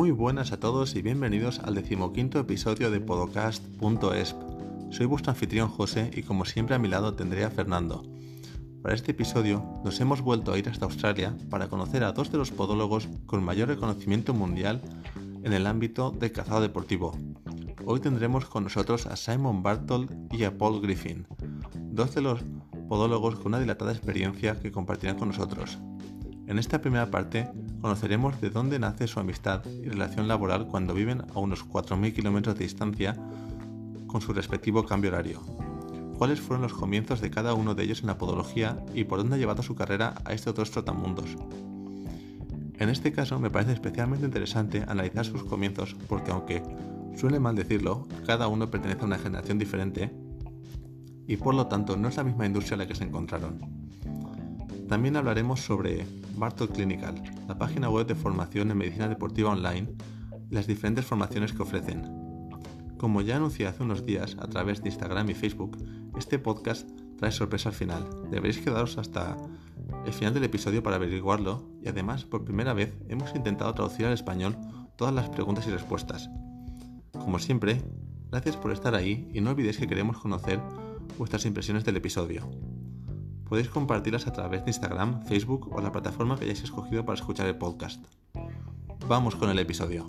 [0.00, 4.34] Muy buenas a todos y bienvenidos al decimoquinto episodio de Podcast.esp.
[4.88, 8.02] Soy vuestro anfitrión José y como siempre a mi lado tendré a Fernando.
[8.80, 12.38] Para este episodio nos hemos vuelto a ir hasta Australia para conocer a dos de
[12.38, 14.80] los podólogos con mayor reconocimiento mundial
[15.44, 17.14] en el ámbito del cazado deportivo.
[17.84, 21.26] Hoy tendremos con nosotros a Simon Bartold y a Paul Griffin,
[21.78, 22.40] dos de los
[22.88, 25.78] podólogos con una dilatada experiencia que compartirán con nosotros.
[26.50, 27.48] En esta primera parte
[27.80, 32.58] conoceremos de dónde nace su amistad y relación laboral cuando viven a unos 4.000 kilómetros
[32.58, 33.16] de distancia
[34.08, 35.40] con su respectivo cambio horario.
[36.18, 39.36] Cuáles fueron los comienzos de cada uno de ellos en la podología y por dónde
[39.36, 41.36] ha llevado su carrera a estos dos trotamundos.
[42.80, 46.64] En este caso me parece especialmente interesante analizar sus comienzos porque aunque
[47.16, 50.12] suene mal decirlo, cada uno pertenece a una generación diferente
[51.28, 53.80] y por lo tanto no es la misma industria en la que se encontraron.
[54.90, 56.04] También hablaremos sobre
[56.34, 57.14] Bartol Clinical,
[57.46, 59.88] la página web de formación en medicina deportiva online
[60.50, 62.02] y las diferentes formaciones que ofrecen.
[62.98, 65.78] Como ya anuncié hace unos días a través de Instagram y Facebook,
[66.18, 68.04] este podcast trae sorpresa al final.
[68.32, 69.36] Deberéis quedaros hasta
[70.04, 74.12] el final del episodio para averiguarlo y además por primera vez hemos intentado traducir al
[74.14, 74.56] español
[74.96, 76.28] todas las preguntas y respuestas.
[77.12, 77.80] Como siempre,
[78.28, 80.58] gracias por estar ahí y no olvidéis que queremos conocer
[81.16, 82.50] vuestras impresiones del episodio.
[83.50, 87.48] Podéis compartirlas a través de Instagram, Facebook o la plataforma que hayáis escogido para escuchar
[87.48, 88.00] el podcast.
[89.08, 90.06] Vamos con el episodio.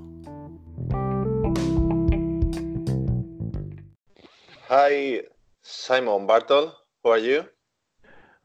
[4.69, 5.25] Hi,
[5.63, 6.71] Simon Bartol.
[7.03, 7.43] How are you?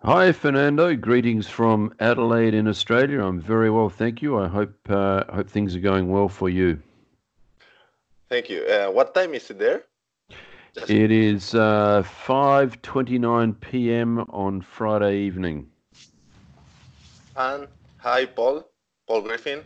[0.03, 0.97] Hi, Fernando.
[0.97, 3.21] Greetings from Adelaide in Australia.
[3.21, 4.43] I'm very well, thank you.
[4.43, 6.79] I hope uh, hope things are going well for you.
[8.31, 8.65] Thank you.
[8.65, 9.85] Uh, what time is it there?
[10.77, 14.19] It is uh, 5:29 p.m.
[14.29, 15.71] on Friday evening.
[17.35, 18.69] And hi, Paul.
[19.07, 19.65] Paul Griffin.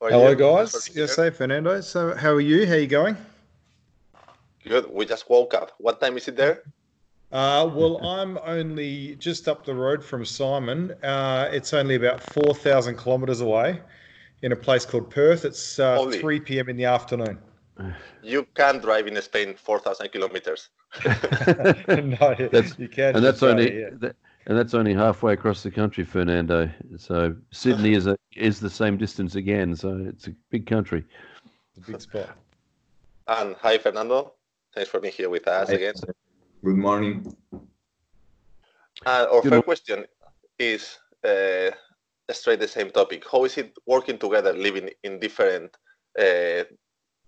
[0.00, 0.36] Hello, you?
[0.36, 0.90] guys.
[0.94, 1.80] Yes, hey, Fernando.
[1.80, 2.66] So, how are you?
[2.66, 3.16] How are you going?
[4.64, 4.90] Good.
[4.92, 5.72] We just woke up.
[5.78, 6.62] What time is it there?
[7.32, 10.92] Uh, well, I'm only just up the road from Simon.
[11.02, 13.80] Uh, it's only about 4,000 kilometres away
[14.42, 15.44] in a place called Perth.
[15.44, 16.68] It's uh, 3 p.m.
[16.68, 17.38] in the afternoon.
[18.22, 20.68] You can drive in Spain 4,000 kilometers.
[21.06, 23.16] no, that's, you can't.
[23.16, 24.16] And that's only that,
[24.46, 26.70] and that's only halfway across the country, Fernando.
[26.96, 29.76] So Sydney is a is the same distance again.
[29.76, 31.04] So it's a big country.
[31.76, 32.30] It's a big spot.
[33.26, 34.32] And hi, Fernando.
[34.74, 35.94] Thanks for being here with us again.
[36.64, 37.34] Good morning.
[39.06, 40.06] Uh, our Good first question
[40.58, 41.70] is uh,
[42.32, 43.24] straight the same topic.
[43.30, 45.76] How is it working together, living in different
[46.18, 46.64] uh,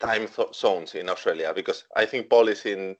[0.01, 2.97] time zones in Australia because I think Paul is in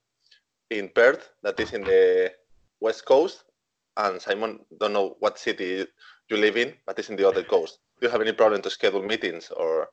[0.71, 2.33] in Perth, that is in the
[2.81, 3.45] west coast,
[3.97, 5.85] and Simon don't know what city
[6.29, 7.79] you live in, but it's in the other coast.
[8.01, 9.89] Do you have any problem to schedule meetings or?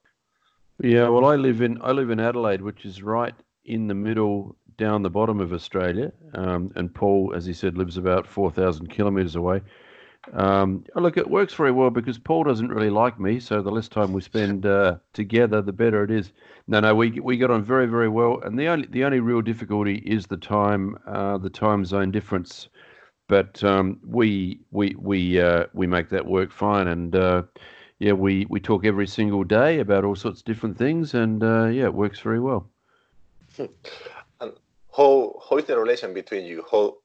[0.79, 3.34] Yeah, well, I live in I live in Adelaide, which is right
[3.66, 7.97] in the middle, down the bottom of Australia, um, and Paul, as he said, lives
[7.97, 9.62] about four thousand kilometres away.
[10.33, 13.88] Um, look, it works very well because Paul doesn't really like me, so the less
[13.88, 16.31] time we spend uh, together, the better it is.
[16.67, 19.41] No, no, we we got on very, very well, and the only the only real
[19.41, 22.67] difficulty is the time uh, the time zone difference.
[23.27, 27.44] But um, we we we uh, we make that work fine, and uh,
[27.99, 31.65] yeah, we we talk every single day about all sorts of different things, and uh,
[31.65, 32.69] yeah, it works very well.
[33.57, 34.53] and
[34.95, 36.65] how how is the relation between you?
[36.69, 36.97] How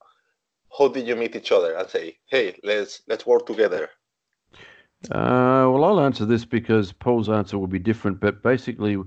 [0.76, 3.90] how did you meet each other and say, "Hey, let's let's work together"?
[5.10, 8.20] Uh, well, I'll answer this because Paul's answer will be different.
[8.20, 8.98] But basically,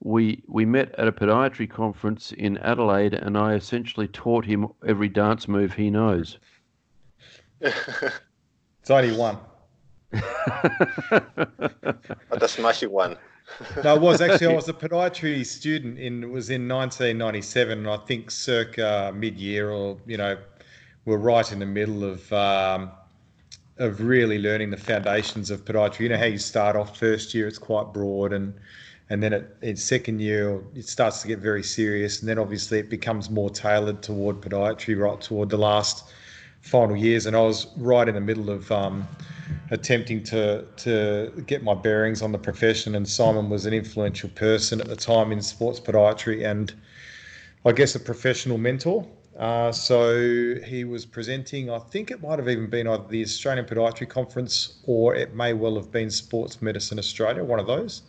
[0.00, 5.08] we we met at a podiatry conference in Adelaide, and I essentially taught him every
[5.08, 6.38] dance move he knows.
[7.60, 9.38] it's only one.
[10.10, 10.22] but
[12.42, 13.16] a smashing one.
[13.82, 17.88] no, it was actually I was a podiatry student in it was in 1997, and
[17.88, 20.38] I think circa mid-year or you know
[21.04, 22.90] we're right in the middle of um,
[23.78, 26.00] of really learning the foundations of podiatry.
[26.00, 28.54] You know how you start off first year; it's quite broad, and
[29.10, 32.78] and then it, in second year it starts to get very serious, and then obviously
[32.78, 36.12] it becomes more tailored toward podiatry right toward the last
[36.62, 37.26] final years.
[37.26, 39.06] And I was right in the middle of um,
[39.70, 44.80] attempting to to get my bearings on the profession, and Simon was an influential person
[44.80, 46.72] at the time in sports podiatry, and
[47.66, 49.06] I guess a professional mentor.
[49.38, 53.66] Uh, so he was presenting, I think it might have even been either the Australian
[53.66, 58.02] Podiatry Conference or it may well have been Sports Medicine Australia, one of those.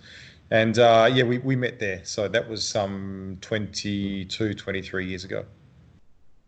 [0.52, 2.02] And uh, yeah, we, we met there.
[2.04, 5.46] So that was some 22, 23 years ago.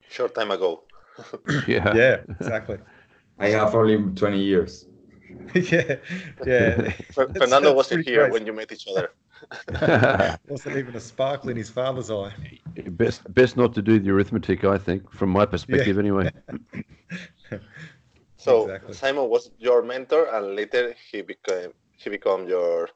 [0.10, 0.84] Short time ago.
[1.68, 1.96] yeah.
[1.96, 2.78] Yeah, exactly.
[3.40, 4.86] I have only 20 years.
[5.56, 5.96] yeah,
[6.46, 6.92] yeah.
[7.12, 8.32] Fernando wasn't here crazy.
[8.32, 9.12] when you met each other.
[10.48, 12.34] wasn't even a sparkle in his father's eye.
[12.92, 16.02] Best, best not to do the arithmetic, I think, from my perspective, yeah.
[16.02, 16.32] anyway.
[18.38, 18.94] so exactly.
[18.94, 22.90] Simon was your mentor, and later he became he became your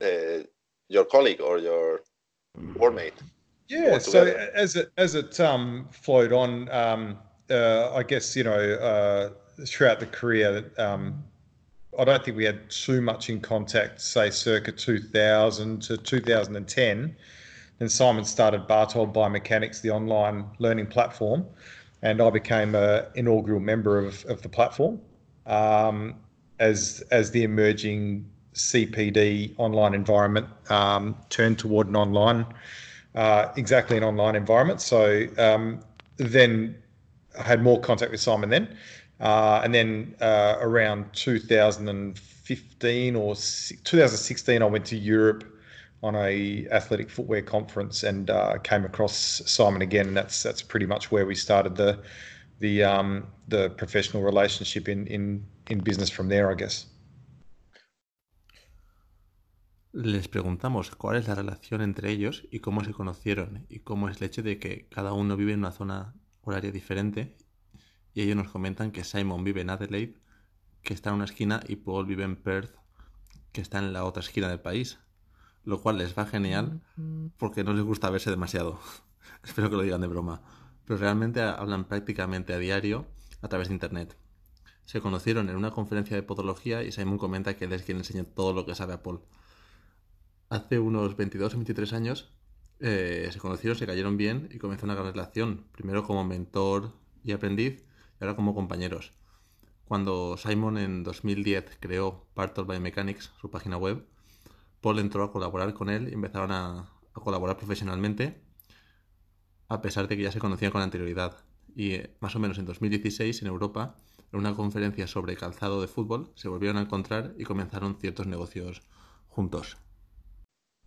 [0.00, 0.44] uh,
[0.88, 2.00] your colleague or your
[2.74, 3.20] workmate.
[3.68, 3.98] Yeah.
[3.98, 7.18] So as it as it um, flowed on, um,
[7.50, 9.30] uh, I guess you know uh,
[9.66, 11.24] throughout the career, um,
[11.98, 14.00] I don't think we had too much in contact.
[14.00, 17.16] Say circa 2000 to 2010.
[17.78, 21.44] Then Simon started Bartold Biomechanics, the online learning platform,
[22.00, 25.00] and I became an inaugural member of, of the platform
[25.46, 26.14] um,
[26.58, 32.46] as as the emerging CPD online environment um, turned toward an online,
[33.14, 34.80] uh, exactly an online environment.
[34.80, 35.80] So um,
[36.16, 36.76] then
[37.38, 38.76] I had more contact with Simon then.
[39.22, 45.44] Uh, and then uh, around 2015 or 2016, I went to Europe
[46.02, 50.08] on a athletic footwear conference and uh, came across Simon again.
[50.08, 52.00] And that's that's pretty much where we started the
[52.58, 56.86] the um, the professional relationship in, in in business from there, I guess.
[59.94, 64.16] Les preguntamos cuál es la relación entre ellos y cómo se conocieron y cómo es
[64.16, 67.36] el hecho de que cada uno vive en una zona horaria diferente
[68.14, 70.16] y ellos nos comentan que Simon vive en Adelaide,
[70.82, 72.74] que está en una esquina, y Paul vive en Perth,
[73.52, 74.98] que está en la otra esquina del país,
[75.64, 76.80] lo cual les va genial
[77.36, 78.80] porque no les gusta verse demasiado.
[79.44, 80.42] Espero que lo digan de broma,
[80.84, 83.06] pero realmente hablan prácticamente a diario
[83.40, 84.16] a través de Internet.
[84.84, 88.24] Se conocieron en una conferencia de podología y Simon comenta que él es quien enseña
[88.24, 89.22] todo lo que sabe a Paul
[90.52, 92.30] hace unos 22 o 23 años
[92.78, 96.92] eh, se conocieron, se cayeron bien y comenzó una gran relación, primero como mentor
[97.24, 97.84] y aprendiz
[98.22, 99.12] ahora como compañeros.
[99.84, 104.06] Cuando Simon en 2010 creó Part of Biomechanics, su página web,
[104.80, 108.40] Paul entró a colaborar con él y empezaron a, a colaborar profesionalmente,
[109.68, 111.44] a pesar de que ya se conocían con anterioridad.
[111.74, 113.96] Y eh, más o menos en 2016 en Europa,
[114.32, 118.82] en una conferencia sobre calzado de fútbol, se volvieron a encontrar y comenzaron ciertos negocios
[119.28, 119.76] juntos.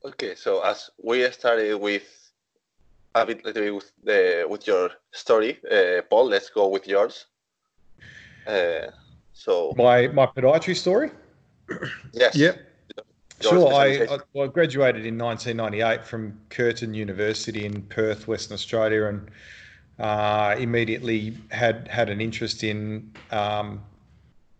[0.01, 2.03] Okay, so as we started with
[3.15, 7.25] a bit with the with your story, uh, Paul, let's go with yours.
[8.45, 8.91] Uh,
[9.33, 11.11] so my my podiatry story.
[12.13, 12.35] yes.
[12.35, 12.59] Yep.
[13.41, 13.73] Sure.
[13.73, 19.29] I, I, I, graduated in 1998 from Curtin University in Perth, Western Australia, and
[19.99, 23.83] uh, immediately had had an interest in um,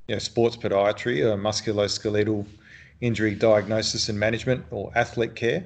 [0.07, 2.46] you know sports podiatry, or musculoskeletal
[3.02, 5.66] injury diagnosis and management or athlete care.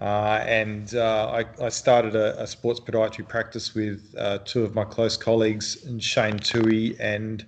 [0.00, 4.72] Uh, and uh, I, I, started a, a, sports podiatry practice with uh, two of
[4.72, 7.44] my close colleagues, Shane Tui and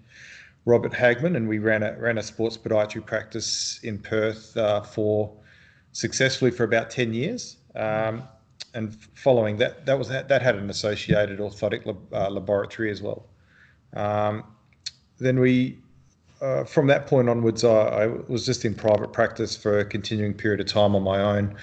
[0.64, 5.32] Robert Hagman, and we ran a ran a sports podiatry practice in Perth uh, for
[5.92, 7.56] successfully for about ten years.
[7.76, 8.24] Um,
[8.74, 13.26] and following that, that was that, had an associated orthotic lab, uh, laboratory as well.
[13.94, 14.44] Um,
[15.18, 15.78] then we
[16.40, 20.32] uh, from that point onwards, I, I, was just in private practice for a continuing
[20.32, 21.54] period of time on my own.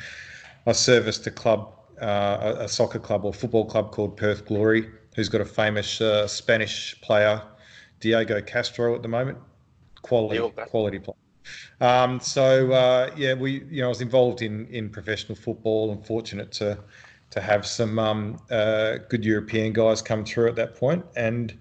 [0.67, 5.29] I serviced a club, uh, a, soccer club or football club called Perth Glory, who's
[5.29, 7.41] got a famous uh, Spanish player,
[8.01, 9.37] Diego Castro, at the moment.
[10.01, 11.15] Quality, quality player.
[11.79, 16.05] Um, so uh, yeah, we you know I was involved in in professional football and
[16.05, 16.77] fortunate to
[17.29, 21.01] to have some um, uh, good European guys come through at that point.
[21.03, 21.57] point and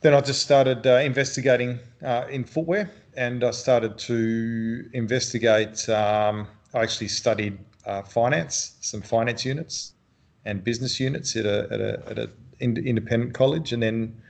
[0.00, 5.88] then I just started uh, investigating uh, in footwear, and I started to investigate.
[5.88, 7.58] Um, I actually studied
[7.88, 9.94] uh, finance, some finance units,
[10.44, 12.30] and business units at a at a, at a
[12.60, 14.20] independent college, and then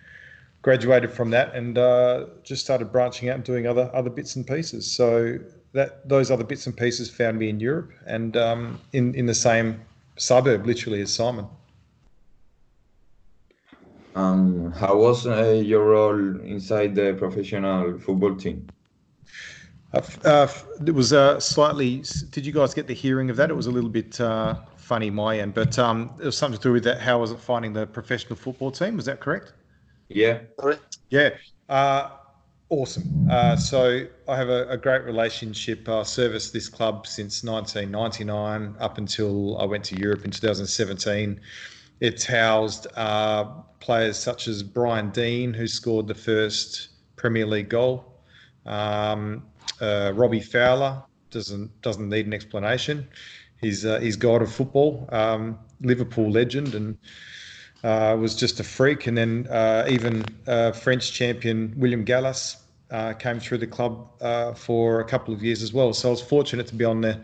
[0.63, 4.47] graduated from that, and uh, just started branching out and doing other other bits and
[4.47, 4.91] pieces.
[4.91, 5.39] So
[5.73, 9.35] that those other bits and pieces found me in Europe and um, in in the
[9.35, 9.81] same
[10.17, 11.47] suburb, literally as Simon.
[14.15, 18.67] Um, how was uh, your role inside the professional football team?
[19.93, 20.49] Uh, uh,
[20.87, 22.03] it was uh, slightly.
[22.31, 23.51] Did you guys get the hearing of that?
[23.51, 26.63] It was a little bit uh, funny my end, but um, it was something to
[26.63, 27.01] do with that.
[27.01, 28.97] How was it finding the professional football team?
[28.97, 29.53] Was that correct?
[30.09, 30.41] Yeah.
[30.59, 30.99] Correct.
[31.11, 31.31] Yeah.
[31.69, 32.11] Uh,
[32.69, 33.29] awesome.
[33.31, 35.89] Uh, so I have a, a great relationship.
[35.89, 41.41] I serviced this club since 1999 up until I went to Europe in 2017.
[42.01, 43.45] It's housed uh,
[43.81, 48.05] players such as Brian Deane, who scored the first Premier League goal.
[48.67, 49.45] Um,
[49.81, 53.09] uh, Robbie Fowler doesn't doesn't need an explanation.
[53.61, 56.99] He's uh, he's god of football, um, Liverpool legend, and
[57.85, 59.07] uh, was just a freak.
[59.07, 62.57] And then uh, even uh, French champion William Gallas
[62.91, 64.09] uh, came through the club
[64.57, 65.93] for a couple of years as well.
[65.93, 67.21] So I was fortunate to be on the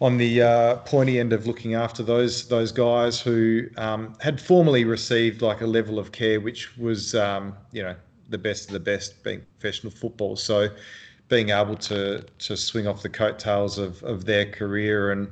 [0.00, 5.40] on the pointy end of looking after those those guys who um, had formerly received
[5.40, 7.94] like a level of care which was um, you know
[8.28, 10.36] the best of the best being professional football.
[10.36, 10.68] So
[11.34, 15.26] being able to to swing off the coattails of, of their career and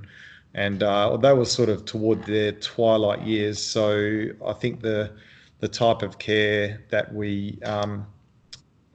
[0.54, 3.62] and uh, they were sort of toward their twilight years.
[3.62, 5.12] So I think the
[5.60, 8.04] the type of care that we um,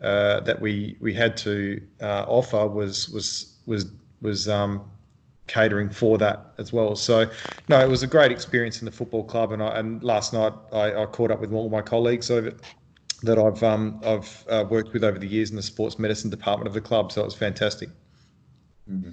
[0.01, 3.85] uh, that we we had to uh, offer was was was
[4.21, 4.83] was um,
[5.47, 6.95] catering for that as well.
[6.95, 7.29] So
[7.69, 10.53] no, it was a great experience in the football club, and I, and last night
[10.73, 12.51] I, I caught up with all my colleagues over
[13.23, 16.67] that I've um, I've uh, worked with over the years in the sports medicine department
[16.67, 17.11] of the club.
[17.11, 17.89] So it was fantastic.
[18.89, 19.11] Mm-hmm.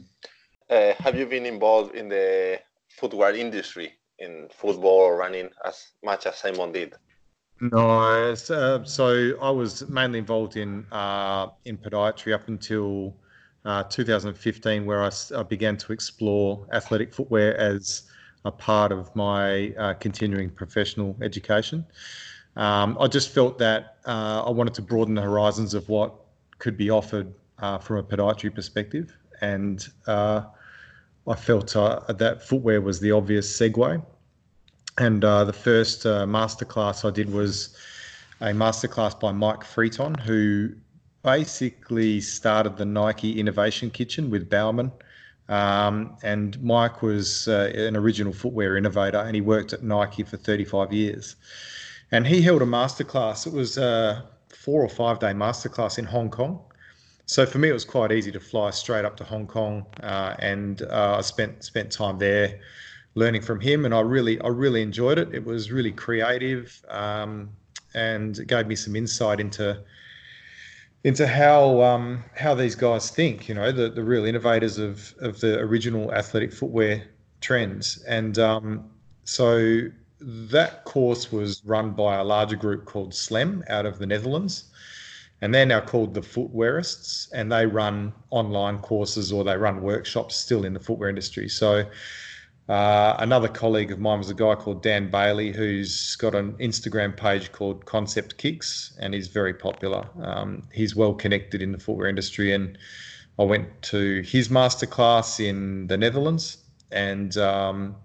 [0.71, 6.27] Uh, have you been involved in the footwear industry in football or running as much
[6.27, 6.95] as Simon did?
[7.61, 7.89] No,
[8.31, 13.17] uh, so I was mainly involved in uh, in podiatry up until
[13.65, 18.03] uh, 2015, where I, I, began to explore athletic footwear as
[18.45, 21.87] a part of my uh, continuing professional education.
[22.57, 26.15] Um, I just felt that uh, I wanted to broaden the horizons of what
[26.59, 33.13] could be offered uh, from a podiatry perspective, and I felt that footwear was the
[33.13, 34.05] obvious segue.
[34.99, 37.77] And uh, the first uh, masterclass I did was
[38.41, 40.71] a masterclass by Mike Friton, who
[41.23, 44.93] basically started the Nike Innovation Kitchen with Bowerman.
[45.49, 50.37] Um, and Mike was uh, an original footwear innovator, and he worked at Nike for
[50.37, 51.37] 35 years.
[52.13, 53.47] And he held a masterclass.
[53.47, 56.61] It was a four or five day masterclass in Hong Kong.
[57.27, 60.35] So for me, it was quite easy to fly straight up to Hong Kong, uh,
[60.39, 62.61] and uh, I spent spent time there
[63.15, 65.35] learning from him, and I really I really enjoyed it.
[65.35, 67.51] It was really creative, um,
[67.95, 69.83] and it gave me some insight into
[71.05, 73.49] into how um, how these guys think.
[73.49, 77.05] You know, the the real innovators of of the original athletic footwear
[77.41, 78.91] trends, and um,
[79.25, 79.89] so
[80.21, 84.65] that course was run by a larger group called SLEM out of the Netherlands.
[85.41, 90.37] And they're now called the Footwearists, and they run online courses or they run workshops
[90.37, 91.49] still in the footwear industry.
[91.49, 91.85] So
[92.69, 97.15] uh, another colleague of mine was a guy called Dan Bailey, who's got an Instagram
[97.15, 100.09] page called Concept Kicks, and he's very popular.
[100.23, 102.79] Um, he's well connected in the footwear industry, and
[103.39, 106.59] I went to his masterclass in the Netherlands,
[106.91, 107.97] and um,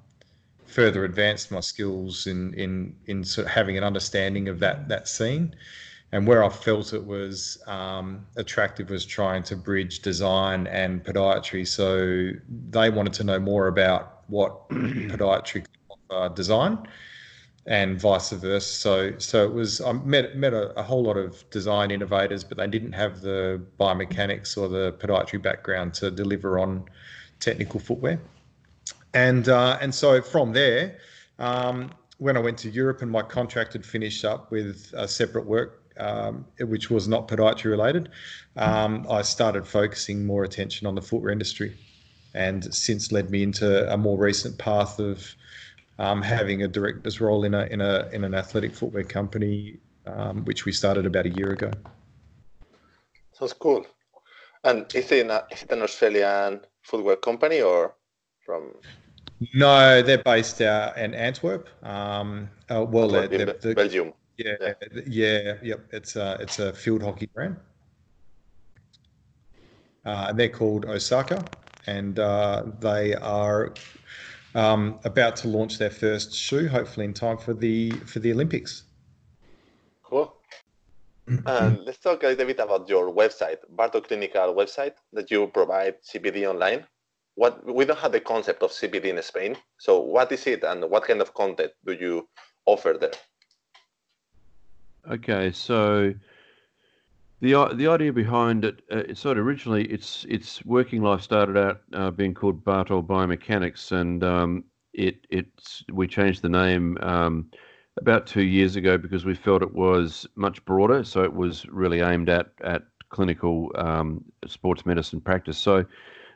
[0.69, 5.07] further advanced my skills in in in sort of having an understanding of that that
[5.07, 5.55] scene.
[6.11, 11.67] And where I felt it was um, attractive was trying to bridge design and podiatry.
[11.67, 12.31] So
[12.71, 15.65] they wanted to know more about what podiatry
[16.09, 16.87] uh, design
[17.67, 18.61] and vice versa.
[18.61, 22.57] So, so it was I met met a, a, whole lot of design innovators, but
[22.57, 26.85] they didn't have the biomechanics or the podiatry background to deliver on
[27.39, 28.19] technical footwear.
[29.13, 30.97] And uh, and so from there,
[31.39, 35.45] um, when I went to Europe and my contract had finished up with a separate
[35.45, 38.09] work, um, which was not podiatry related,
[38.55, 41.75] um, I started focusing more attention on the footwear industry
[42.33, 45.35] and since led me into a more recent path of
[45.97, 50.45] um, having a director's role in a in a in an athletic footwear company, um,
[50.45, 51.71] which we started about a year ago.
[53.33, 53.85] Sounds cool.
[54.63, 57.95] And is it, a, is it an Australian footwear company or
[58.49, 58.73] from?
[59.53, 61.69] No, they're based out in Antwerp.
[61.83, 64.13] Um, uh, well, they're, they're, they're, Belgium.
[64.37, 65.81] Yeah, yeah, yeah, yep.
[65.91, 67.57] It's a it's a field hockey brand,
[70.05, 71.45] uh, and they're called Osaka
[71.89, 73.73] and uh, they are
[74.55, 78.83] um, about to launch their first shoe, hopefully in time for the for the Olympics.
[80.03, 80.35] Cool.
[81.85, 86.49] let's talk a little bit about your website, Bartold Clinical website that you provide CPD
[86.49, 86.85] online.
[87.39, 90.83] What we don't have the concept of CPD in Spain, so what is it, and
[90.91, 92.27] what kind of content do you
[92.65, 93.17] offer there?
[95.09, 96.13] Okay, so
[97.39, 101.55] the the idea behind it, uh, it sort of originally its its working life started
[101.55, 107.49] out uh, being called Bartold Biomechanics, and um, it it's we changed the name um,
[107.95, 111.05] about two years ago because we felt it was much broader.
[111.05, 115.57] So it was really aimed at at clinical um, sports medicine practice.
[115.57, 115.85] So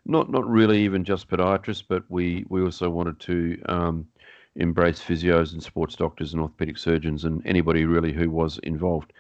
[0.06, 4.08] not not really even just podiatrists, but we we also wanted to um,
[4.56, 9.14] embrace physios and sports doctors and orthopedic surgeons and anybody really who was involved.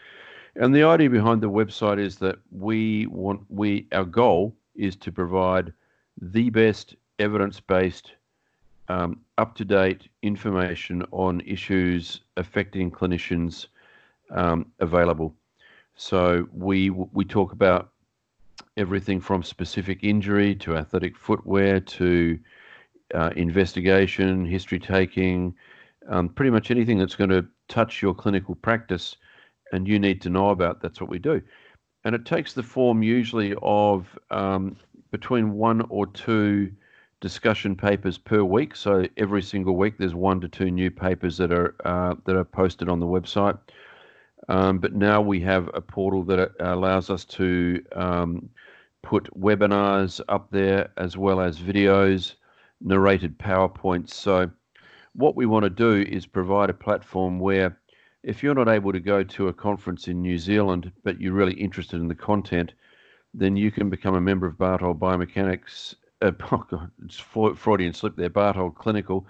[0.56, 5.12] And the idea behind the website is that we want we our goal is to
[5.12, 5.74] provide
[6.22, 8.12] the best evidence-based,
[8.88, 13.68] um, up-to-date information on issues affecting clinicians
[14.30, 15.34] um, available.
[15.96, 17.93] So we we talk about
[18.78, 22.40] everything from specific injury to athletic footwear to
[23.14, 25.54] uh, investigation, history taking,
[26.10, 29.18] um, pretty much anything that's going to touch your clinical practice
[29.72, 30.82] and you need to know about.
[30.82, 31.42] That's what we do.
[32.06, 34.76] And it takes the form usually of um,
[35.12, 36.72] between one or two
[37.22, 38.76] discussion papers per week.
[38.76, 42.44] So every single week, there's one to two new papers that are uh, that are
[42.44, 43.58] posted on the website.
[44.50, 48.50] Um, but now we have a portal that allows us to um,
[49.02, 52.34] put webinars up there as well as videos,
[52.82, 54.12] narrated PowerPoints.
[54.12, 54.50] So
[55.14, 57.78] what we want to do is provide a platform where
[58.24, 61.54] if you're not able to go to a conference in New Zealand, but you're really
[61.54, 62.74] interested in the content,
[63.34, 65.96] then you can become a member of Bartold Biomechanics.
[66.22, 69.28] Uh, oh God, it's Freudian slip there, Bartold Clinical,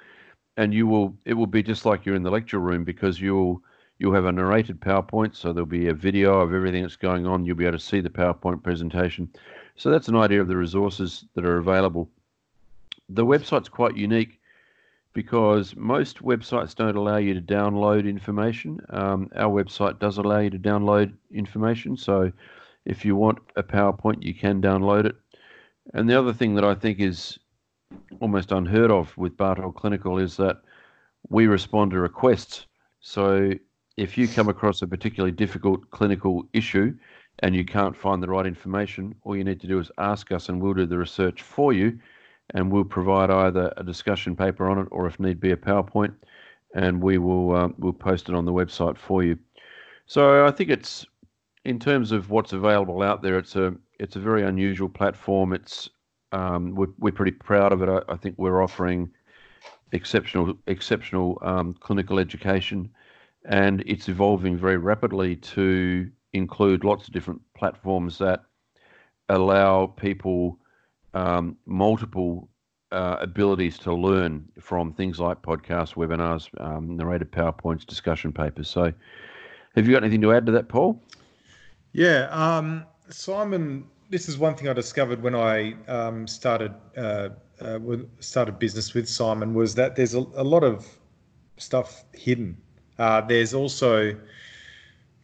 [0.57, 1.15] and you will.
[1.25, 3.61] It will be just like you're in the lecture room because you'll
[4.03, 7.45] you'll have a narrated PowerPoint, so there'll be a video of everything that's going on.
[7.45, 9.29] You'll be able to see the PowerPoint presentation.
[9.77, 12.09] So that's an idea of the resources that are available.
[13.07, 14.41] The website's quite unique
[15.13, 18.81] because most websites don't allow you to download information.
[18.89, 22.29] Um, our website does allow you to download information, so
[22.83, 25.15] if you want a PowerPoint, you can download it.
[25.93, 27.39] And the other thing that I think is
[28.19, 30.57] almost unheard of with Bartold Clinical is that
[31.29, 32.65] we respond to requests.
[32.99, 33.53] So
[33.97, 36.95] if you come across a particularly difficult clinical issue
[37.39, 40.49] and you can't find the right information, all you need to do is ask us
[40.49, 41.99] and we'll do the research for you
[42.53, 46.13] and we'll provide either a discussion paper on it or, if need be, a PowerPoint,
[46.75, 49.37] and we will uh, we'll post it on the website for you.
[50.05, 51.05] So I think it's
[51.65, 55.53] in terms of what's available out there, it's a it's a very unusual platform.
[55.53, 55.89] It's
[56.31, 57.89] um, we're, we're pretty proud of it.
[57.89, 59.09] I, I, think we're offering
[59.91, 62.89] exceptional exceptional um, clinical education,
[63.45, 68.43] and it's evolving very rapidly to include lots of different platforms that
[69.29, 70.59] allow people
[71.13, 72.49] um, multiple
[72.91, 78.69] uh, abilities to learn from things like podcasts, webinars, um, narrated PowerPoints, discussion papers.
[78.69, 78.93] So,
[79.75, 81.01] have you got anything to add to that, Paul?
[81.93, 83.85] Yeah, um, Simon.
[84.09, 87.79] This is one thing I discovered when I um, started uh, uh,
[88.19, 90.87] started business with Simon was that there's a, a lot of
[91.57, 92.57] stuff hidden.
[93.03, 94.15] Uh, there's also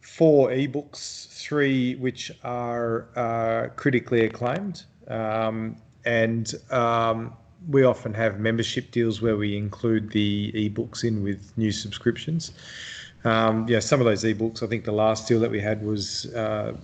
[0.02, 7.32] four ebooks, three which are uh, critically acclaimed, um, and um,
[7.70, 12.52] we often have membership deals where we include the ebooks in with new subscriptions.
[13.24, 16.26] Um, yeah, some of those ebooks, I think the last deal that we had was
[16.34, 16.74] uh,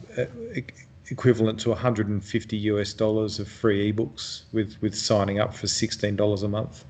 [1.11, 6.48] equivalent to 150 US dollars of free ebooks with, with signing up for $16 a
[6.48, 6.87] month.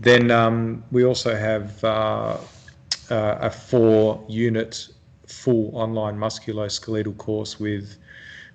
[0.00, 2.36] Then um, we also have uh,
[3.10, 4.88] uh, a four unit
[5.26, 7.96] full online musculoskeletal course with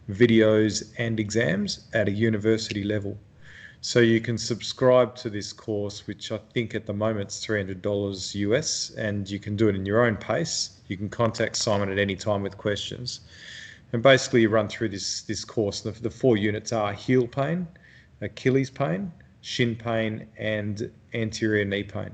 [0.09, 3.17] videos and exams at a university level.
[3.81, 8.35] So you can subscribe to this course, which I think at the moment is $300
[8.35, 10.71] US, and you can do it in your own pace.
[10.87, 13.19] You can contact Simon at any time with questions.
[13.93, 15.81] And basically, you run through this, this course.
[15.81, 17.67] The, the four units are heel pain,
[18.21, 22.09] Achilles pain, shin pain, and anterior knee pain.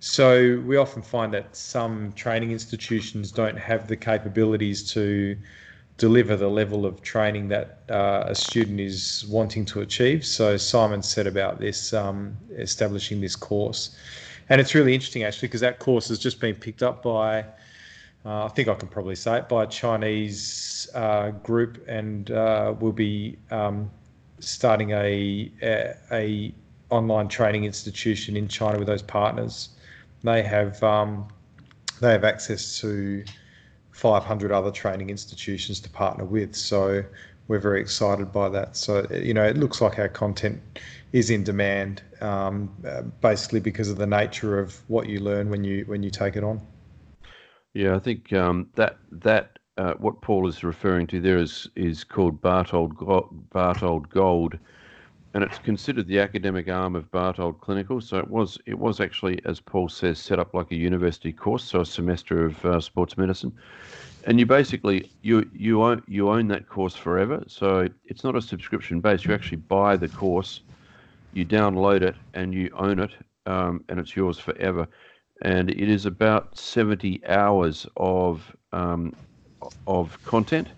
[0.00, 5.36] So we often find that some training institutions don't have the capabilities to
[5.98, 10.24] deliver the level of training that uh, a student is wanting to achieve.
[10.24, 13.94] So Simon said about this, um, establishing this course.
[14.48, 17.44] And it's really interesting actually because that course has just been picked up by,
[18.24, 22.74] uh, I think I can probably say it, by a Chinese uh, group and uh,
[22.80, 23.90] will be um,
[24.38, 26.54] starting a, a, a,
[26.88, 29.68] online training institution in China with those partners.
[30.22, 31.28] They have um,
[32.00, 33.24] they have access to
[33.92, 36.54] 500 other training institutions to partner with.
[36.54, 37.04] So
[37.48, 38.76] we're very excited by that.
[38.76, 40.60] So, you know, it looks like our content
[41.12, 42.70] is in demand, um,
[43.20, 46.44] basically because of the nature of what you learn when you when you take it
[46.44, 46.60] on.
[47.74, 52.04] Yeah, I think um, that that uh, what Paul is referring to there is is
[52.04, 52.94] called Bartold
[53.52, 54.58] Bartold Gold,
[55.34, 58.00] and it's considered the academic arm of Bartold Clinical.
[58.00, 61.64] So it was it was actually, as Paul says, set up like a university course,
[61.64, 63.52] so a semester of uh, sports medicine,
[64.26, 67.44] and you basically you you own you own that course forever.
[67.46, 69.24] So it's not a subscription base.
[69.24, 70.60] You actually buy the course,
[71.32, 73.12] you download it, and you own it,
[73.46, 74.88] um, and it's yours forever.
[75.42, 79.14] And it is about seventy hours of um,
[79.86, 80.68] of content,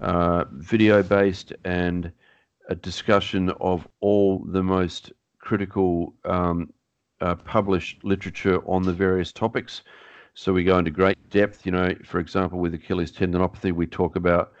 [0.00, 2.12] uh, video based and
[2.68, 6.72] a discussion of all the most critical um,
[7.20, 9.82] uh, published literature on the various topics.
[10.34, 11.64] So we go into great depth.
[11.64, 14.52] You know, for example, with Achilles tendinopathy, we talk about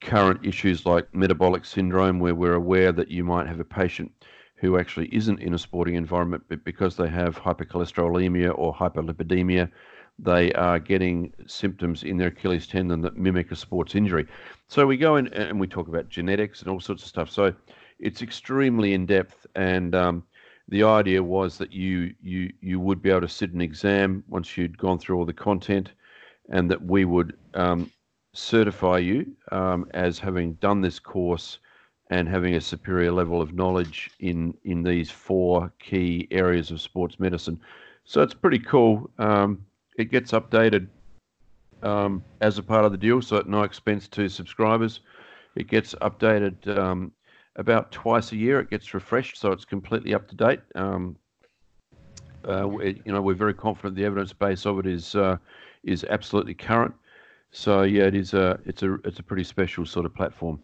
[0.00, 4.12] current issues like metabolic syndrome, where we're aware that you might have a patient
[4.56, 9.70] who actually isn't in a sporting environment, but because they have hypercholesterolemia or hyperlipidemia,
[10.18, 14.26] they are getting symptoms in their Achilles tendon that mimic a sports injury.
[14.66, 17.30] So we go in and we talk about genetics and all sorts of stuff.
[17.30, 17.54] So
[17.98, 20.24] it's extremely in depth, and um,
[20.68, 24.56] the idea was that you you you would be able to sit an exam once
[24.56, 25.92] you'd gone through all the content,
[26.50, 27.90] and that we would um,
[28.34, 31.58] certify you um, as having done this course
[32.10, 37.18] and having a superior level of knowledge in in these four key areas of sports
[37.18, 37.60] medicine.
[38.04, 39.10] So it's pretty cool.
[39.18, 39.64] Um,
[39.98, 40.88] it gets updated
[41.82, 45.00] um, as a part of the deal, so at no expense to subscribers.
[45.56, 47.12] It gets updated um,
[47.56, 48.60] about twice a year.
[48.60, 50.60] It gets refreshed, so it's completely up to date.
[50.74, 51.16] Um,
[52.44, 55.36] uh, we, you know, we're very confident the evidence base of it is uh,
[55.82, 56.94] is absolutely current.
[57.50, 60.62] So yeah, it is a it's a it's a pretty special sort of platform.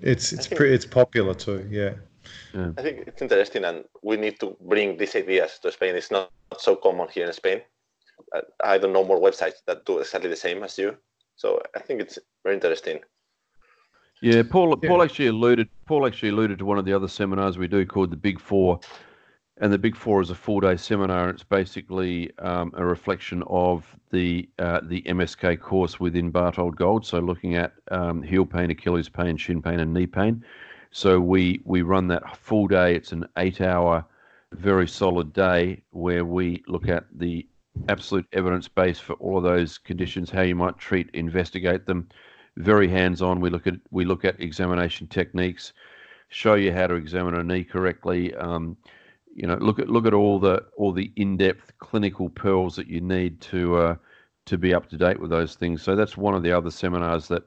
[0.00, 1.66] It's it's pretty it's popular too.
[1.70, 1.94] Yeah.
[2.52, 2.72] yeah.
[2.76, 5.94] I think it's interesting, and we need to bring these ideas to Spain.
[5.94, 7.62] It's not, not so common here in Spain.
[8.62, 10.96] I don't know more websites that do exactly the same as you.
[11.36, 13.00] So I think it's very interesting.
[14.22, 14.78] Yeah, Paul.
[14.82, 14.88] Yeah.
[14.88, 15.68] Paul actually alluded.
[15.86, 18.80] Paul actually alluded to one of the other seminars we do called the Big Four,
[19.58, 21.28] and the Big Four is a four-day seminar.
[21.28, 27.04] It's basically um, a reflection of the uh, the MSK course within Bartold Gold.
[27.04, 30.42] So looking at um, heel pain, Achilles pain, shin pain, and knee pain.
[30.90, 32.94] So we we run that full day.
[32.94, 34.02] It's an eight-hour,
[34.52, 37.46] very solid day where we look at the
[37.88, 42.08] absolute evidence base for all of those conditions, how you might treat, investigate them.
[42.56, 43.40] Very hands-on.
[43.40, 45.72] We look at we look at examination techniques,
[46.28, 48.34] show you how to examine a knee correctly.
[48.34, 48.76] Um,
[49.34, 53.02] you know, look at look at all the all the in-depth clinical pearls that you
[53.02, 53.96] need to uh,
[54.46, 55.82] to be up to date with those things.
[55.82, 57.42] So that's one of the other seminars that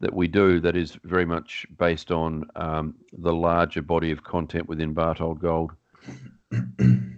[0.00, 4.68] that we do that is very much based on um, the larger body of content
[4.68, 5.72] within Bartold Gold.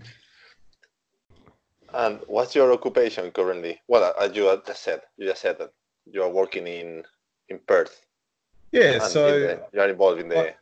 [1.96, 3.80] And what's your occupation currently?
[3.88, 5.72] Well, as you just said, you just said that
[6.04, 7.04] you are working in
[7.48, 8.04] in Perth.
[8.70, 10.50] Yeah, so the, you are involved in the.
[10.50, 10.54] I,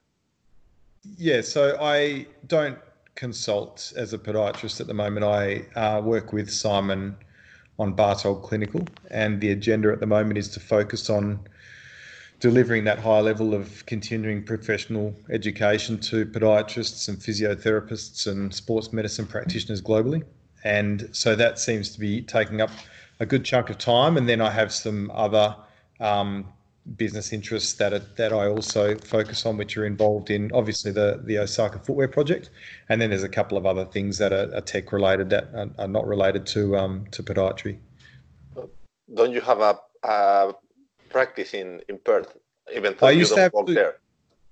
[1.18, 2.78] yeah, so I don't
[3.16, 5.26] consult as a podiatrist at the moment.
[5.26, 7.16] I uh, work with Simon
[7.80, 11.40] on Bartold Clinical, and the agenda at the moment is to focus on
[12.38, 19.26] delivering that high level of continuing professional education to podiatrists and physiotherapists and sports medicine
[19.26, 20.22] practitioners globally
[20.64, 22.70] and so that seems to be taking up
[23.20, 24.16] a good chunk of time.
[24.16, 25.55] And then I have some other
[26.00, 26.46] um,
[26.96, 31.20] business interests that are, that I also focus on, which are involved in obviously the
[31.24, 32.50] the Osaka Footwear Project,
[32.88, 35.70] and then there's a couple of other things that are, are tech related that are,
[35.79, 37.79] are, not related to um, to podiatry.
[39.14, 40.55] Don't you have a, a
[41.11, 42.37] practice in in Perth,
[42.74, 43.96] even though I used you don't to have work there?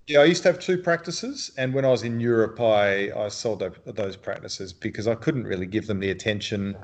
[0.08, 3.28] Yeah, I used to have two practices, and when I was in Europe, I, I
[3.28, 6.76] sold those practices because I couldn't really give them the attention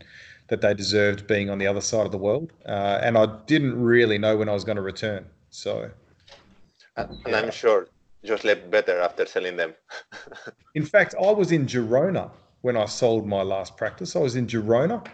[0.47, 3.81] that they deserved being on the other side of the world, uh, and I didn't
[3.81, 5.27] really know when I was going to return.
[5.51, 5.91] So,
[6.97, 7.39] and, and yeah.
[7.39, 7.89] I'm sure
[8.23, 9.75] you slept better after selling them.
[10.75, 14.15] in fact, I was in Girona when I sold my last practice.
[14.15, 15.05] I was in Girona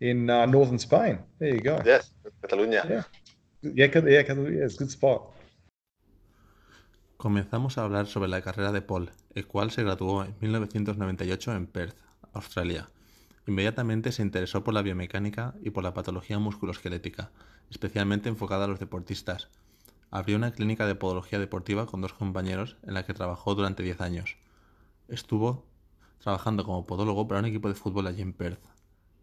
[0.00, 1.18] in uh, northern Spain.
[1.38, 1.82] There you go.
[1.84, 2.84] Yes, Catalonia.
[2.88, 3.02] Yeah,
[3.74, 5.30] yeah, yeah, yeah it's a good spot.
[7.22, 11.68] Comenzamos a hablar sobre la carrera de Paul, el cual se graduó en 1998 en
[11.68, 11.96] Perth,
[12.32, 12.90] Australia.
[13.46, 17.30] Inmediatamente se interesó por la biomecánica y por la patología musculoesquelética,
[17.70, 19.50] especialmente enfocada a los deportistas.
[20.10, 24.00] Abrió una clínica de podología deportiva con dos compañeros en la que trabajó durante 10
[24.00, 24.36] años.
[25.06, 25.64] Estuvo
[26.18, 28.64] trabajando como podólogo para un equipo de fútbol allí en Perth.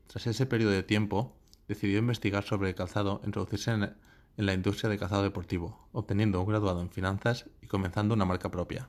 [0.08, 1.36] Tras ese periodo de tiempo,
[1.68, 3.94] decidió investigar sobre el calzado, introducirse en
[4.40, 8.50] en la industria de calzado deportivo, obteniendo un graduado en finanzas y comenzando una marca
[8.50, 8.88] propia.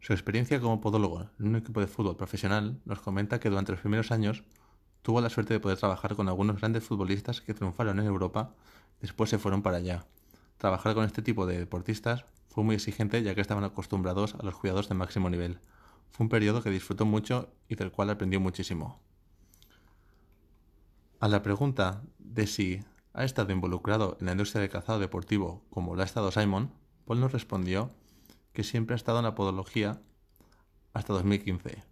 [0.00, 3.82] Su experiencia como podólogo en un equipo de fútbol profesional nos comenta que durante los
[3.82, 4.42] primeros años
[5.02, 8.54] tuvo la suerte de poder trabajar con algunos grandes futbolistas que triunfaron en Europa
[9.02, 10.06] después se fueron para allá.
[10.56, 14.56] Trabajar con este tipo de deportistas fue muy exigente ya que estaban acostumbrados a los
[14.56, 15.58] cuidados de máximo nivel.
[16.10, 18.98] Fue un periodo que disfrutó mucho y del cual aprendió muchísimo.
[21.20, 22.82] A la pregunta de si
[23.14, 26.72] ha estado involucrado en la industria del calzado deportivo como lo ha estado Simon,
[27.04, 27.90] Paul nos respondió
[28.52, 30.00] que siempre ha estado en la podología
[30.92, 31.82] hasta 2015,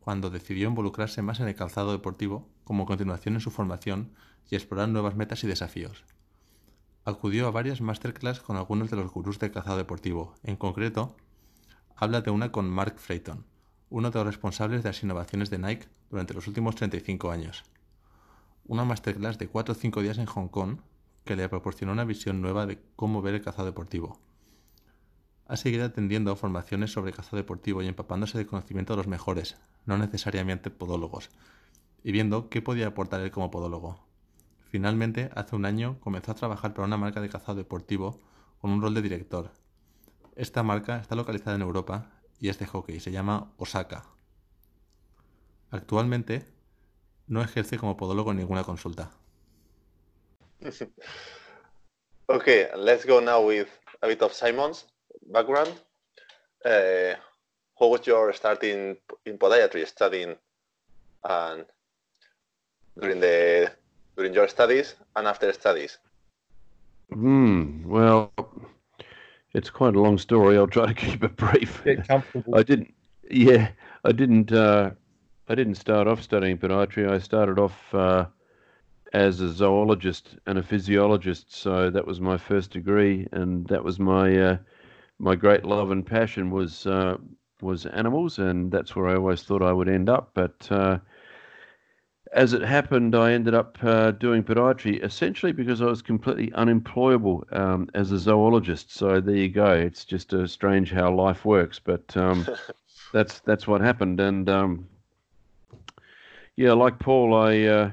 [0.00, 4.12] cuando decidió involucrarse más en el calzado deportivo como continuación en su formación
[4.50, 6.04] y explorar nuevas metas y desafíos.
[7.04, 10.34] Acudió a varias masterclass con algunos de los gurús del calzado deportivo.
[10.42, 11.16] En concreto,
[11.96, 13.44] habla de una con Mark Freyton,
[13.90, 17.64] uno de los responsables de las innovaciones de Nike durante los últimos 35 años.
[18.66, 20.78] Una masterclass de 4 o 5 días en Hong Kong
[21.24, 24.18] que le proporcionó una visión nueva de cómo ver el cazado deportivo.
[25.46, 29.98] Ha seguido atendiendo formaciones sobre cazado deportivo y empapándose de conocimiento de los mejores, no
[29.98, 31.30] necesariamente podólogos,
[32.02, 34.06] y viendo qué podía aportar él como podólogo.
[34.70, 38.20] Finalmente, hace un año comenzó a trabajar para una marca de cazado deportivo
[38.58, 39.52] con un rol de director.
[40.36, 44.04] Esta marca está localizada en Europa y es de hockey, se llama Osaka.
[45.70, 46.53] Actualmente
[47.26, 49.10] no ejerce como podólogo en ninguna consulta.
[52.28, 53.68] okay, let's go now with
[54.02, 54.86] a bit of Simon's
[55.32, 55.72] background.
[56.64, 57.14] Uh,
[57.78, 60.36] how was your starting in podiatry, studying
[61.24, 61.64] and
[62.98, 63.70] during the
[64.16, 65.98] during your studies and after studies?
[67.12, 67.86] Hmm.
[67.86, 68.32] Well,
[69.52, 70.56] it's quite a long story.
[70.56, 71.82] I'll try to keep it brief.
[71.84, 72.56] Get comfortable.
[72.56, 72.94] I didn't.
[73.30, 73.68] Yeah,
[74.04, 74.52] I didn't.
[74.52, 74.90] Uh,
[75.48, 77.10] I didn't start off studying podiatry.
[77.10, 78.26] I started off uh,
[79.12, 81.54] as a zoologist and a physiologist.
[81.54, 84.56] So that was my first degree, and that was my uh,
[85.18, 87.18] my great love and passion was uh,
[87.60, 90.30] was animals, and that's where I always thought I would end up.
[90.32, 90.98] But uh,
[92.32, 97.44] as it happened, I ended up uh, doing podiatry essentially because I was completely unemployable
[97.52, 98.92] um, as a zoologist.
[98.92, 99.72] So there you go.
[99.72, 102.46] It's just a strange how life works, but um,
[103.12, 104.20] that's that's what happened.
[104.20, 104.88] And um,
[106.56, 107.90] yeah, like Paul, I uh,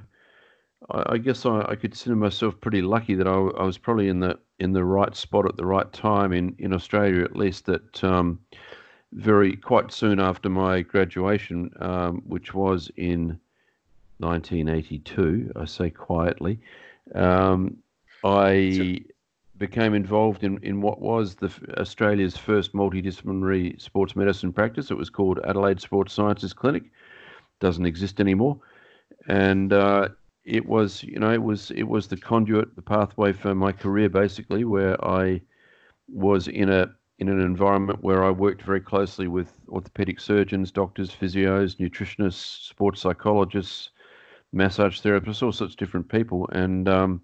[0.90, 4.20] I, I, guess I, I, consider myself pretty lucky that I, I, was probably in
[4.20, 7.66] the in the right spot at the right time in in Australia, at least.
[7.66, 8.40] That um,
[9.14, 13.40] very quite soon after my graduation, um, which was in
[14.20, 16.60] 1982, I say quietly,
[17.16, 17.78] um,
[18.24, 19.02] I
[19.58, 24.90] became involved in, in what was the Australia's first multidisciplinary sports medicine practice.
[24.90, 26.84] It was called Adelaide Sports Sciences Clinic.
[27.62, 28.60] Doesn't exist anymore,
[29.28, 30.10] and uh,
[30.44, 34.10] it was you know it was it was the conduit, the pathway for my career
[34.10, 35.42] basically, where I
[36.10, 41.12] was in a in an environment where I worked very closely with orthopedic surgeons, doctors,
[41.12, 43.92] physios, nutritionists, sports psychologists,
[44.52, 47.22] massage therapists, all sorts of different people, and um,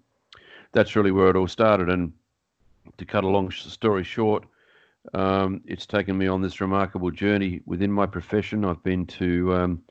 [0.72, 1.90] that's really where it all started.
[1.90, 2.12] And
[2.96, 4.44] to cut a long story short,
[5.14, 8.64] um, it's taken me on this remarkable journey within my profession.
[8.64, 9.82] I've been to um,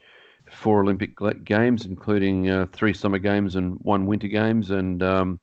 [0.51, 5.39] four Olympic games, including uh, three summer games and one winter games, and um,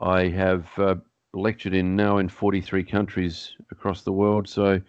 [0.00, 0.96] I have uh,
[1.32, 4.48] lectured in now in 43 countries across the world.
[4.48, 4.80] So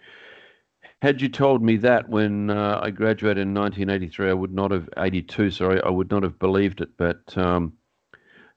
[1.02, 4.88] had you told me that when uh, I graduated in 1983, I would not have
[4.96, 5.50] 82.
[5.50, 6.90] Sorry, I would not have believed it.
[6.96, 7.72] But um,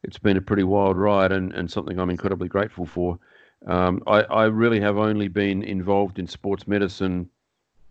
[0.03, 3.17] it's been a pretty wild ride and, and something I'm incredibly grateful for.
[3.65, 7.27] Um, I, I, really have only been involved in sports medicine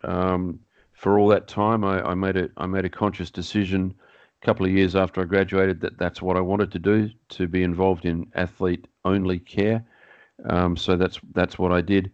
[0.05, 0.61] um,
[0.95, 1.85] for all that time.
[1.85, 3.95] I, I, made a I made a conscious decision
[4.43, 7.47] a couple of years after I graduated that that's what I wanted to do to
[7.47, 9.85] be involved in athlete only care.
[10.49, 12.11] Um, so that's that's what I did.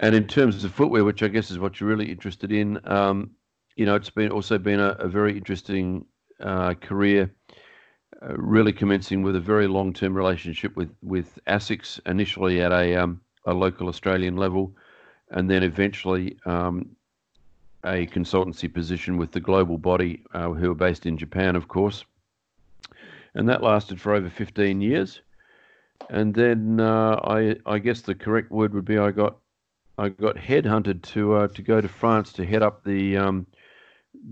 [0.00, 3.30] And in terms of footwear, which I guess is what you're really interested in, um,
[3.76, 6.04] you know, it's been also been a, a very interesting
[6.40, 7.32] uh, career.
[8.20, 13.20] Uh, really commencing with a very long-term relationship with with ASICS initially at a um,
[13.46, 14.76] a local Australian level,
[15.30, 16.94] and then eventually um,
[17.84, 22.04] a consultancy position with the global body uh, who are based in Japan, of course.
[23.34, 25.20] And that lasted for over 15 years.
[26.10, 29.36] And then uh, I I guess the correct word would be I got
[29.98, 33.46] I got headhunted to uh, to go to France to head up the um,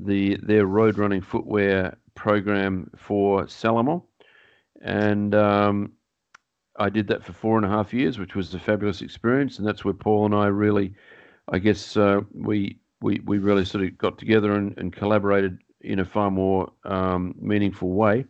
[0.02, 4.02] the their road running footwear program for Salomon,
[4.82, 5.92] and um,
[6.76, 9.66] I did that for four and a half years, which was a fabulous experience, and
[9.66, 10.94] that's where Paul and I really,
[11.48, 16.00] I guess, uh, we we we really sort of got together and, and collaborated in
[16.00, 18.24] a far more um, meaningful way.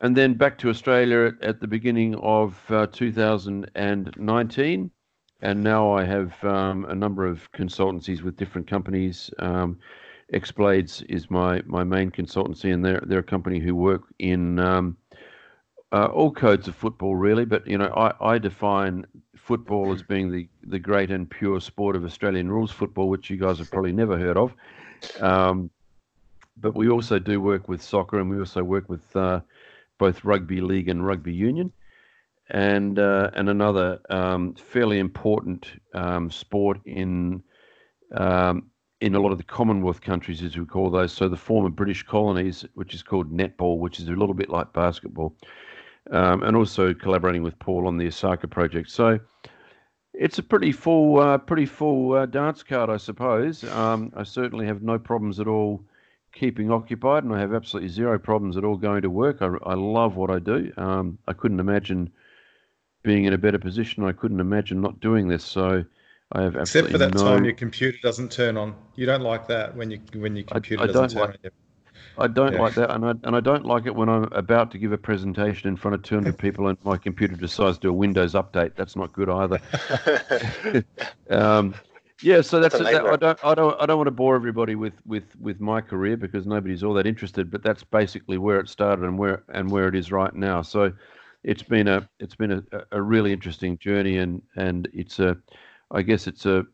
[0.00, 4.90] And then back to Australia at, at the beginning of uh, 2019
[5.40, 9.30] and now I have um, a number of consultancies with different companies.
[9.38, 9.78] Um,
[10.32, 14.96] Xblades is my my main consultancy, and they're they're a company who work in um,
[15.92, 17.44] uh, all codes of football, really.
[17.44, 21.96] But you know, I, I define football as being the the great and pure sport
[21.96, 24.54] of Australian rules football, which you guys have probably never heard of.
[25.20, 25.70] Um,
[26.56, 29.40] but we also do work with soccer, and we also work with uh,
[29.98, 31.72] both rugby league and rugby union
[32.50, 37.42] and uh, and another um, fairly important um, sport in
[38.14, 38.70] um,
[39.00, 41.12] in a lot of the Commonwealth countries, as we call those.
[41.12, 44.72] So the former British colonies, which is called netball, which is a little bit like
[44.72, 45.36] basketball,
[46.10, 48.90] um, and also collaborating with Paul on the Osaka project.
[48.90, 49.18] So
[50.14, 53.64] it's a pretty full, uh, pretty full uh, dance card, I suppose.
[53.64, 55.84] Um, I certainly have no problems at all
[56.32, 59.38] keeping occupied, and I have absolutely zero problems at all going to work.
[59.40, 60.72] I, I love what I do.
[60.76, 62.10] Um, I couldn't imagine
[63.02, 64.04] being in a better position.
[64.04, 65.44] I couldn't imagine not doing this.
[65.44, 65.84] So
[66.32, 67.22] I have except for that no...
[67.22, 68.74] time your computer doesn't turn on.
[68.96, 71.50] You don't like that when you when your computer I, I doesn't turn like, on.
[72.18, 72.60] I don't yeah.
[72.60, 74.98] like that, and I and I don't like it when I'm about to give a
[74.98, 78.74] presentation in front of 200 people and my computer decides to do a Windows update.
[78.76, 79.60] That's not good either.
[81.30, 81.74] um,
[82.20, 84.74] yeah, so that's, that's that, I don't I don't I don't want to bore everybody
[84.74, 87.50] with with with my career because nobody's all that interested.
[87.50, 90.62] But that's basically where it started and where and where it is right now.
[90.62, 90.92] So
[91.44, 95.36] it's been a it's been a, a really interesting journey and and it's a
[95.92, 96.66] I guess it's a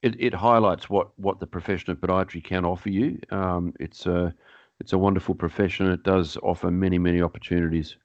[0.00, 3.20] it, it highlights what what the profession of podiatry can offer you.
[3.30, 4.34] Um, it's a
[4.82, 5.86] it's a wonderful profession.
[5.86, 7.96] It does offer many, many opportunities.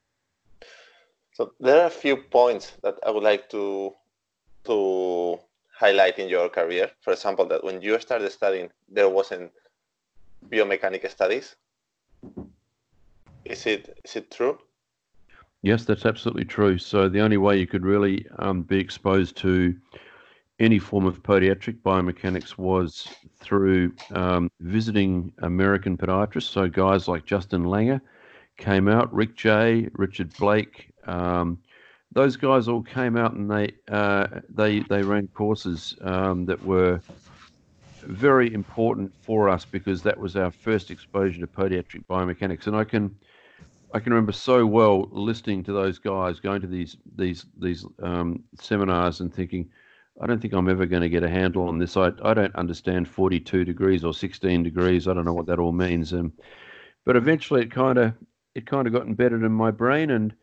[1.32, 3.94] So there are a few points that I would like to
[4.64, 5.38] to
[5.82, 6.90] highlight in your career.
[7.00, 9.50] For example, that when you started studying, there wasn't
[10.48, 11.56] biomechanic studies.
[13.44, 14.58] Is it is it true?
[15.62, 16.78] Yes, that's absolutely true.
[16.78, 19.74] So the only way you could really um, be exposed to
[20.58, 26.50] any form of podiatric biomechanics was through um, visiting American podiatrists.
[26.50, 28.00] So guys like Justin Langer
[28.56, 30.92] came out, Rick J, Richard Blake.
[31.06, 31.58] Um,
[32.12, 37.00] those guys all came out and they uh, they they ran courses um, that were
[38.02, 42.66] very important for us because that was our first exposure to podiatric biomechanics.
[42.66, 43.14] And I can
[43.94, 48.42] I can remember so well listening to those guys going to these these these um,
[48.58, 49.68] seminars and thinking
[50.20, 51.96] I don't think I'm ever going to get a handle on this.
[51.96, 55.06] I, I don't understand 42 degrees or 16 degrees.
[55.06, 56.12] I don't know what that all means.
[56.12, 56.32] Um,
[57.04, 58.14] but eventually, it kind of
[58.54, 60.34] it kind of got embedded in my brain, and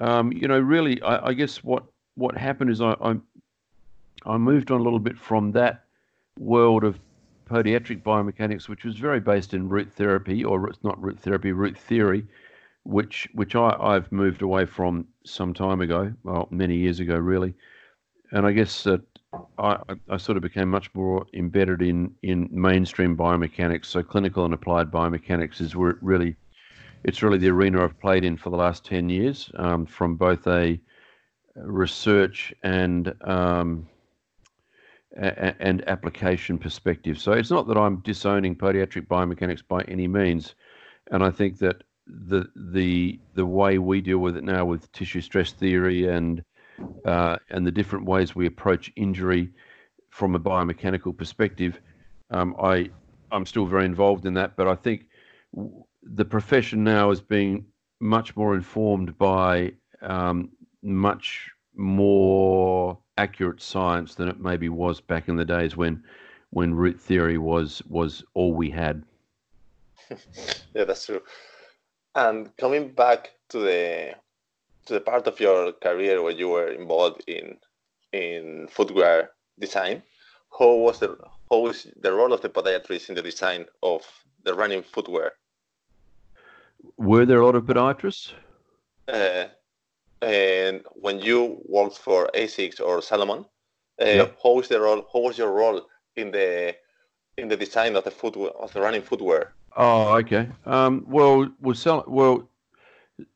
[0.00, 3.16] um, you know, really, I, I, guess what what happened is I, I
[4.24, 5.84] I moved on a little bit from that
[6.38, 6.98] world of
[7.48, 11.76] podiatric biomechanics, which was very based in root therapy, or it's not root therapy, root
[11.76, 12.26] theory,
[12.84, 17.54] which which I, I've moved away from some time ago, well, many years ago, really
[18.32, 19.02] and I guess that
[19.58, 23.86] I, I, sort of became much more embedded in, in mainstream biomechanics.
[23.86, 26.36] So clinical and applied biomechanics is where it really,
[27.04, 30.46] it's really the arena I've played in for the last ten years, um, from both
[30.46, 30.80] a
[31.56, 33.88] research and um,
[35.16, 37.18] and application perspective.
[37.18, 40.54] So it's not that I'm disowning podiatric biomechanics by any means,
[41.10, 45.20] and I think that the the the way we deal with it now with tissue
[45.20, 46.44] stress theory and
[47.04, 49.50] uh, and the different ways we approach injury
[50.10, 51.80] from a biomechanical perspective.
[52.30, 52.90] Um, I
[53.30, 55.06] I'm still very involved in that, but I think
[56.02, 57.66] the profession now is being
[58.00, 60.50] much more informed by um,
[60.82, 66.02] much more accurate science than it maybe was back in the days when
[66.50, 69.02] when root theory was was all we had.
[70.74, 71.22] yeah, that's true.
[72.14, 74.14] And coming back to the
[74.86, 77.56] to the part of your career where you were involved in
[78.12, 80.02] in footwear design,
[80.58, 81.16] how was the
[81.50, 84.02] how was the role of the podiatrist in the design of
[84.44, 85.32] the running footwear?
[86.96, 88.32] Were there a lot of podiatrists?
[89.08, 89.46] Uh,
[90.22, 93.44] and when you worked for ASICS or Salomon,
[94.00, 94.38] uh, yep.
[94.42, 95.06] how was the role?
[95.12, 95.82] How was your role
[96.16, 96.74] in the
[97.36, 99.52] in the design of the footwear of the running footwear?
[99.76, 100.48] Oh, okay.
[100.64, 102.48] Um, well, well,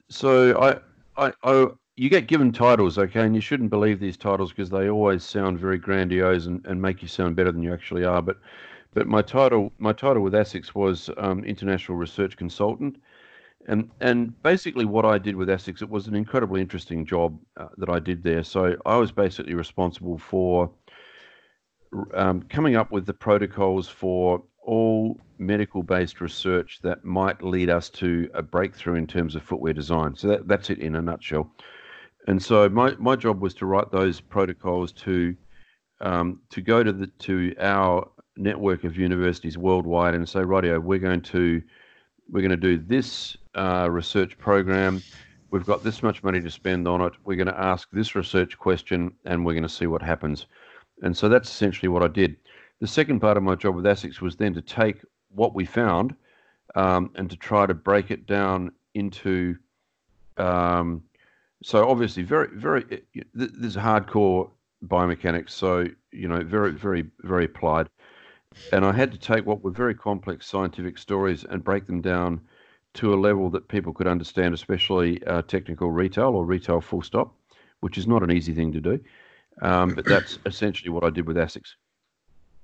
[0.08, 0.78] so I
[1.16, 4.88] I, I, you get given titles, okay, and you shouldn't believe these titles because they
[4.88, 8.22] always sound very grandiose and, and make you sound better than you actually are.
[8.22, 8.38] But,
[8.94, 12.96] but my title, my title with ASICS was um, international research consultant,
[13.68, 17.68] and and basically what I did with ASICS, it was an incredibly interesting job uh,
[17.76, 18.42] that I did there.
[18.42, 20.70] So I was basically responsible for
[22.14, 27.88] um, coming up with the protocols for all medical based research that might lead us
[27.88, 30.14] to a breakthrough in terms of footwear design.
[30.14, 31.50] So that, that's it in a nutshell.
[32.26, 35.34] And so my, my job was to write those protocols to
[36.02, 40.98] um, to go to the to our network of universities worldwide and say, rightio, we're
[40.98, 41.62] going to
[42.30, 45.02] we're going to do this uh, research program.
[45.50, 47.12] We've got this much money to spend on it.
[47.24, 50.46] We're going to ask this research question, and we're going to see what happens.
[51.02, 52.36] And so that's essentially what I did.
[52.80, 55.02] The second part of my job with ASICS was then to take
[55.34, 56.14] what we found
[56.74, 59.56] um, and to try to break it down into.
[60.38, 61.02] Um,
[61.62, 63.02] so obviously, very, very.
[63.34, 64.50] There's hardcore
[64.86, 67.88] biomechanics, so you know, very, very, very applied.
[68.72, 72.40] And I had to take what were very complex scientific stories and break them down
[72.94, 77.34] to a level that people could understand, especially uh, technical retail or retail full stop,
[77.80, 78.98] which is not an easy thing to do.
[79.62, 81.74] Um, but that's essentially what I did with ASICS.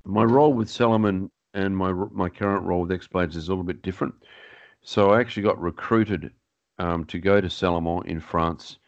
[0.07, 3.65] My role with Salomon and my my current role with X Blades is a little
[3.65, 4.15] bit different.
[4.83, 6.31] So I actually got recruited
[6.79, 8.79] um, to go to Salomon in France,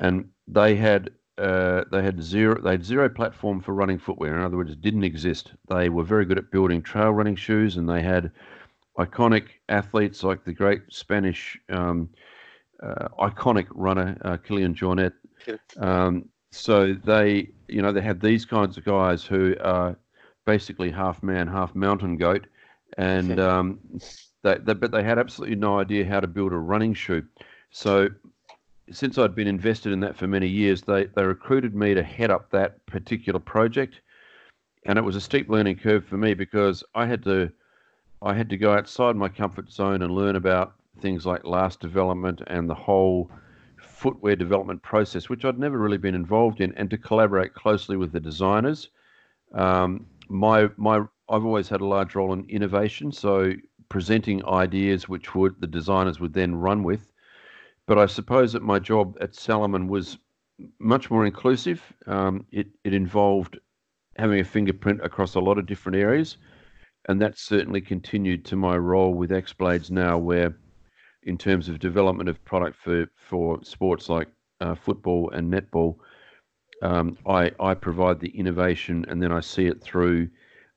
[0.00, 4.36] and they had uh, they had zero they had zero platform for running footwear.
[4.36, 5.52] In other words, it didn't exist.
[5.68, 8.30] They were very good at building trail running shoes, and they had
[8.98, 12.08] iconic athletes like the great Spanish um,
[12.82, 15.12] uh, iconic runner uh, Kilian Jornet.
[15.78, 19.96] Um, so they, you know, they had these kinds of guys who are
[20.44, 22.46] basically half man, half mountain goat,
[22.98, 23.78] and um,
[24.42, 27.24] they, they, but they had absolutely no idea how to build a running shoe.
[27.70, 28.08] So
[28.90, 32.30] since I'd been invested in that for many years, they, they recruited me to head
[32.30, 34.00] up that particular project.
[34.84, 37.52] And it was a steep learning curve for me because I had to
[38.20, 42.40] I had to go outside my comfort zone and learn about things like last development
[42.46, 43.30] and the whole
[43.78, 48.12] footwear development process, which I'd never really been involved in, and to collaborate closely with
[48.12, 48.90] the designers.
[49.54, 50.96] Um, my my
[51.28, 53.52] I've always had a large role in innovation, so
[53.88, 57.12] presenting ideas which would the designers would then run with
[57.86, 60.18] but I suppose that my job at Salomon was
[60.78, 61.82] much more inclusive.
[62.06, 63.58] Um, it, it involved
[64.16, 66.36] having a fingerprint across a lot of different areas.
[67.08, 70.56] And that's certainly continued to my role with X Blades now, where
[71.24, 74.28] in terms of development of product for, for sports like
[74.60, 75.96] uh, football and netball,
[76.82, 80.28] um, I, I provide the innovation and then I see it through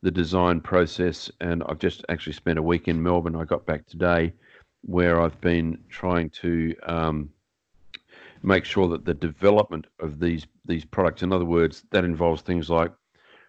[0.02, 1.32] the design process.
[1.42, 3.36] And I've just actually spent a week in Melbourne.
[3.36, 4.34] I got back today
[4.82, 7.30] where I've been trying to um,
[8.44, 12.70] make sure that the development of these these products, in other words, that involves things
[12.70, 12.92] like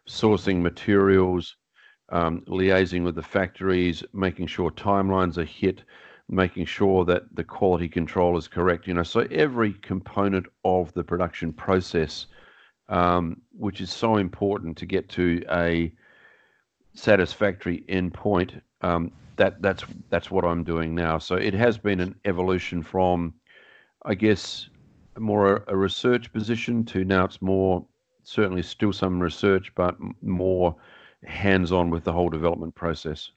[0.09, 1.57] sourcing materials,
[2.11, 5.83] um, liaising with the factories, making sure timelines are hit,
[6.29, 8.87] making sure that the quality control is correct.
[8.87, 12.27] You know, so every component of the production process,
[12.89, 15.93] um, which is so important to get to a
[16.95, 21.19] satisfactory endpoint, um, that that's that's what I'm doing now.
[21.19, 23.35] So it has been an evolution from,
[24.05, 24.69] I guess,
[25.19, 27.85] more a, research position to now it's more
[28.23, 30.75] certainly still some research, but more
[31.25, 33.31] hands-on with the whole development process.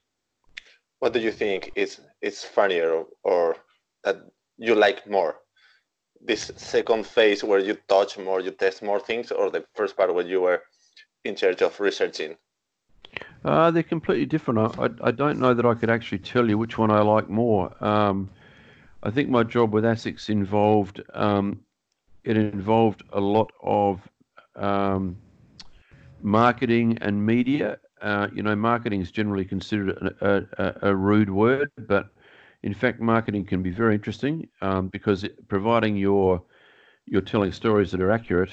[0.98, 3.56] What do you think is is funnier or
[4.04, 4.16] that
[4.58, 5.36] you like more?
[6.20, 10.14] This second phase where you touch more, you test more things, or the first part
[10.14, 10.62] where you were
[11.24, 12.36] in charge of researching?
[13.44, 14.78] Uh, they're completely different.
[14.78, 17.72] I, I, don't know that I could actually tell you which one I like more.
[17.82, 18.28] Um,
[19.02, 21.60] I think my job with ASICS involved um,
[22.24, 24.08] it involved a lot of
[24.56, 25.16] um,
[26.22, 27.78] marketing and media.
[28.00, 29.90] Uh, you know, marketing is generally considered
[30.20, 32.08] a, a, a, rude word, but
[32.62, 36.42] in fact, marketing can be very interesting um, because it, providing your
[37.06, 38.50] you're telling stories that are accurate,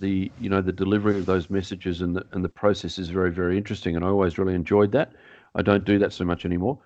[0.00, 3.30] the you know the delivery of those messages and the and the process is very
[3.30, 5.12] very interesting, and I always really enjoyed that.
[5.54, 6.78] I don't do that so much anymore,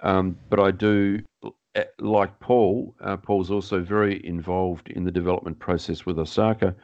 [0.00, 1.20] um, but I do.
[1.76, 6.74] Eh, like Paul, uh, Paul's also very involved in the development process with Osaka.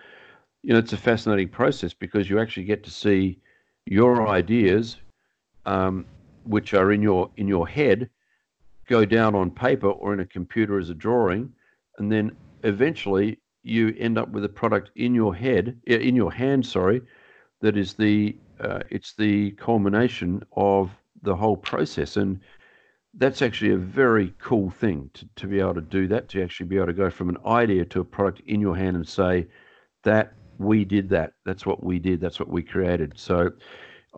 [0.62, 3.40] You know, it's a fascinating process because you actually get to see
[3.86, 4.99] your ideas,
[5.64, 6.05] um,
[6.44, 8.11] which are in your in your head,
[8.89, 11.53] go down on paper or in a computer as a drawing,
[11.99, 16.64] and then eventually you end up with a product in your head, in your hand,
[16.64, 17.03] sorry,
[17.61, 20.91] that is the uh, it's the culmination of
[21.22, 22.41] the whole process, and
[23.18, 26.66] that's actually a very cool thing to, to be able to do that, to actually
[26.66, 29.47] be able to go from an idea to a product in your hand and say
[30.05, 31.32] that we did that.
[31.45, 32.20] That's what we did.
[32.20, 33.14] That's what we created.
[33.16, 33.51] So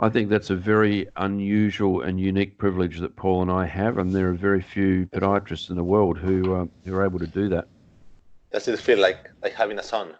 [0.00, 4.12] I think that's a very unusual and unique privilege that Paul and I have, and
[4.12, 7.48] there are very few podiatrists in the world who uh, who are able to do
[7.48, 7.66] that
[8.52, 10.14] does it feel like like having a son?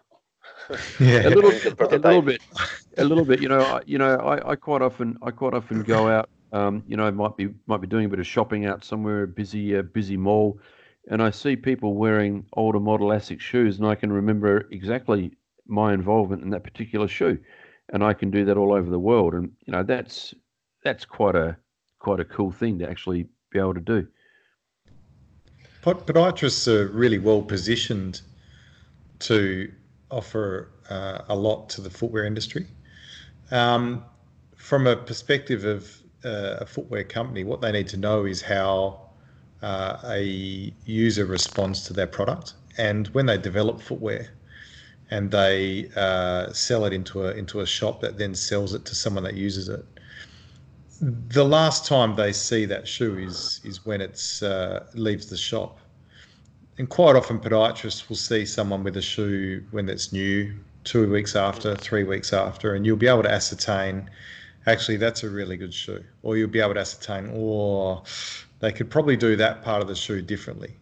[0.99, 2.41] yeah, a little, a little bit,
[2.97, 3.41] a little bit.
[3.41, 6.29] You know, I, you know, I, I quite often, I quite often go out.
[6.51, 9.27] Um, you know, might be might be doing a bit of shopping out somewhere, a
[9.27, 10.59] busy, uh, busy mall,
[11.09, 15.31] and I see people wearing older model ASIC shoes, and I can remember exactly
[15.67, 17.37] my involvement in that particular shoe,
[17.91, 20.33] and I can do that all over the world, and you know, that's
[20.83, 21.57] that's quite a
[21.99, 24.07] quite a cool thing to actually be able to do.
[25.83, 28.21] Podiatrists are really well positioned
[29.19, 29.71] to
[30.11, 32.67] offer uh, a lot to the footwear industry.
[33.51, 34.03] Um,
[34.55, 39.09] from a perspective of uh, a footwear company, what they need to know is how
[39.61, 44.29] uh, a user responds to their product, and when they develop footwear
[45.11, 48.95] and they uh, sell it into a into a shop that then sells it to
[48.95, 49.85] someone that uses it,
[51.01, 55.79] the last time they see that shoe is is when it's uh, leaves the shop.
[56.77, 60.55] And quite often, podiatrists will see someone with a shoe when it's new,
[60.85, 64.09] two weeks after, three weeks after, and you'll be able to ascertain
[64.65, 68.03] actually that's a really good shoe, or you'll be able to ascertain, or
[68.59, 70.75] they could probably do that part of the shoe differently.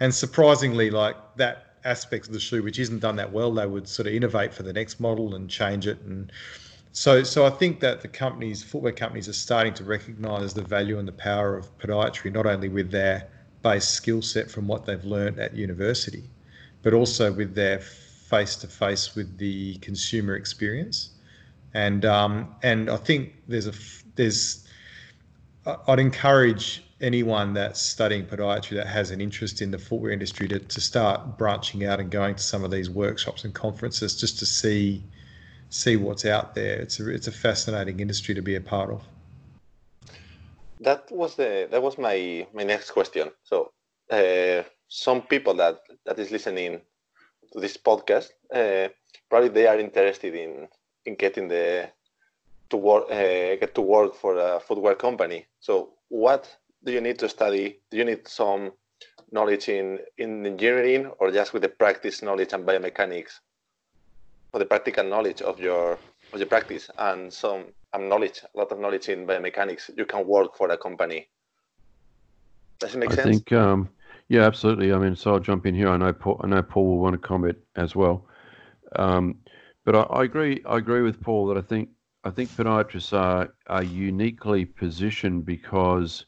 [0.00, 3.88] And surprisingly, like that aspect of the shoe which isn't done that well, they would
[3.88, 6.00] sort of innovate for the next model and change it.
[6.02, 6.32] And
[6.92, 10.98] so, so I think that the companies, footwear companies, are starting to recognise the value
[10.98, 13.28] and the power of podiatry, not only with their
[13.62, 16.24] base skill set from what they've learned at university,
[16.82, 21.10] but also with their face to face with the consumer experience.
[21.72, 23.72] And um, and I think there's a
[24.14, 24.68] there's
[25.66, 30.58] I'd encourage anyone that's studying podiatry that has an interest in the footwear industry to,
[30.58, 34.46] to start branching out and going to some of these workshops and conferences just to
[34.46, 35.02] see
[35.68, 36.76] see what's out there.
[36.80, 39.02] It's a, it's a fascinating industry to be a part of.
[40.80, 43.30] That was the that was my my next question.
[43.42, 43.72] So
[44.10, 46.80] uh, some people that that is listening
[47.52, 48.88] to this podcast uh,
[49.28, 50.68] probably they are interested in
[51.06, 51.90] in getting the
[52.70, 55.46] to work uh, get to work for a footwear company.
[55.60, 56.42] So what
[56.84, 57.80] do you need to study?
[57.90, 58.72] Do you need some
[59.32, 63.40] knowledge in, in engineering or just with the practice knowledge and biomechanics
[64.52, 65.98] or the practical knowledge of your
[66.32, 67.64] of your practice and some
[67.98, 71.28] knowledge, a lot of knowledge in biomechanics, you can work for a company.
[72.80, 73.26] Does it make I sense?
[73.26, 73.88] I think, um,
[74.28, 74.92] yeah, absolutely.
[74.92, 75.88] I mean, so I'll jump in here.
[75.88, 78.26] I know Paul, I know Paul will want to comment as well.
[78.96, 79.36] Um,
[79.84, 80.62] but I, I, agree.
[80.66, 81.90] I agree with Paul that I think
[82.24, 86.26] I think podiatrists are are uniquely positioned because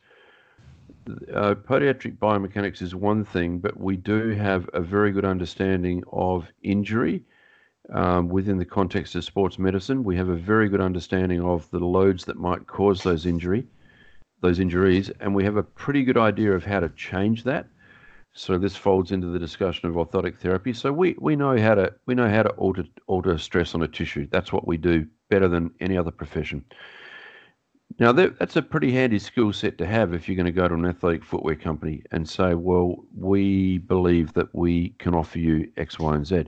[1.34, 6.46] uh, podiatric biomechanics is one thing, but we do have a very good understanding of
[6.62, 7.24] injury
[7.92, 10.04] um, within the context of sports medicine.
[10.04, 13.66] We have a very good understanding of the loads that might cause those injury,
[14.40, 17.66] those injuries, and we have a pretty good idea of how to change that.
[18.32, 20.74] So this folds into the discussion of orthotic therapy.
[20.74, 23.88] So we, we know how to we know how to alter alter stress on a
[23.88, 24.26] tissue.
[24.30, 26.62] That's what we do better than any other profession.
[27.98, 30.68] Now, that, that's a pretty handy skill set to have if you're going to go
[30.68, 35.70] to an athletic footwear company and say, well, we believe that we can offer you
[35.76, 36.44] X, Y, and Z.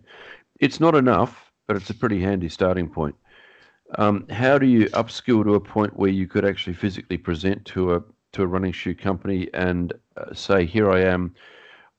[0.61, 3.14] It's not enough, but it's a pretty handy starting point.
[3.97, 7.95] Um, how do you upskill to a point where you could actually physically present to
[7.95, 11.34] a to a running shoe company and uh, say, "Here I am.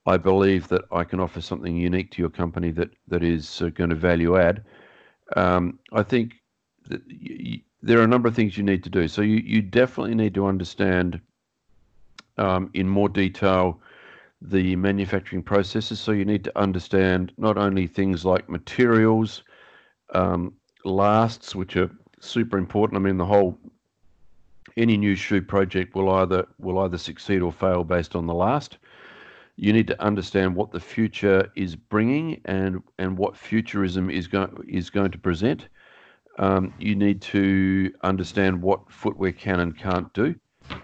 [0.06, 3.70] I believe that I can offer something unique to your company that that is uh,
[3.70, 4.64] going to value add."
[5.36, 6.34] Um, I think
[6.90, 7.02] that
[7.82, 9.07] there are a number of things you need to do.
[9.07, 11.21] So you, you definitely need to understand
[12.38, 13.80] um, in more detail
[14.41, 15.99] the manufacturing processes.
[15.99, 19.43] So you need to understand not only things like materials,
[20.13, 20.53] um,
[20.86, 22.97] lasts, which are super important.
[22.97, 23.57] I mean, the whole
[24.77, 28.77] any new shoe project will either will either succeed or fail based on the last.
[29.57, 34.65] You need to understand what the future is bringing and and what futurism is going
[34.67, 35.67] is going to present
[36.40, 40.34] um, you need to understand what footwear can and can't do,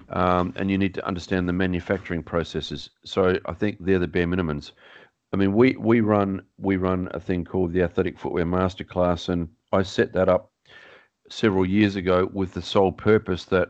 [0.09, 2.89] um, and you need to understand the manufacturing processes.
[3.05, 4.73] So I think they're the bare minimums.
[5.33, 9.47] I mean, we we run we run a thing called the Athletic Footwear Masterclass, and
[9.71, 10.51] I set that up
[11.29, 13.69] several years ago with the sole purpose that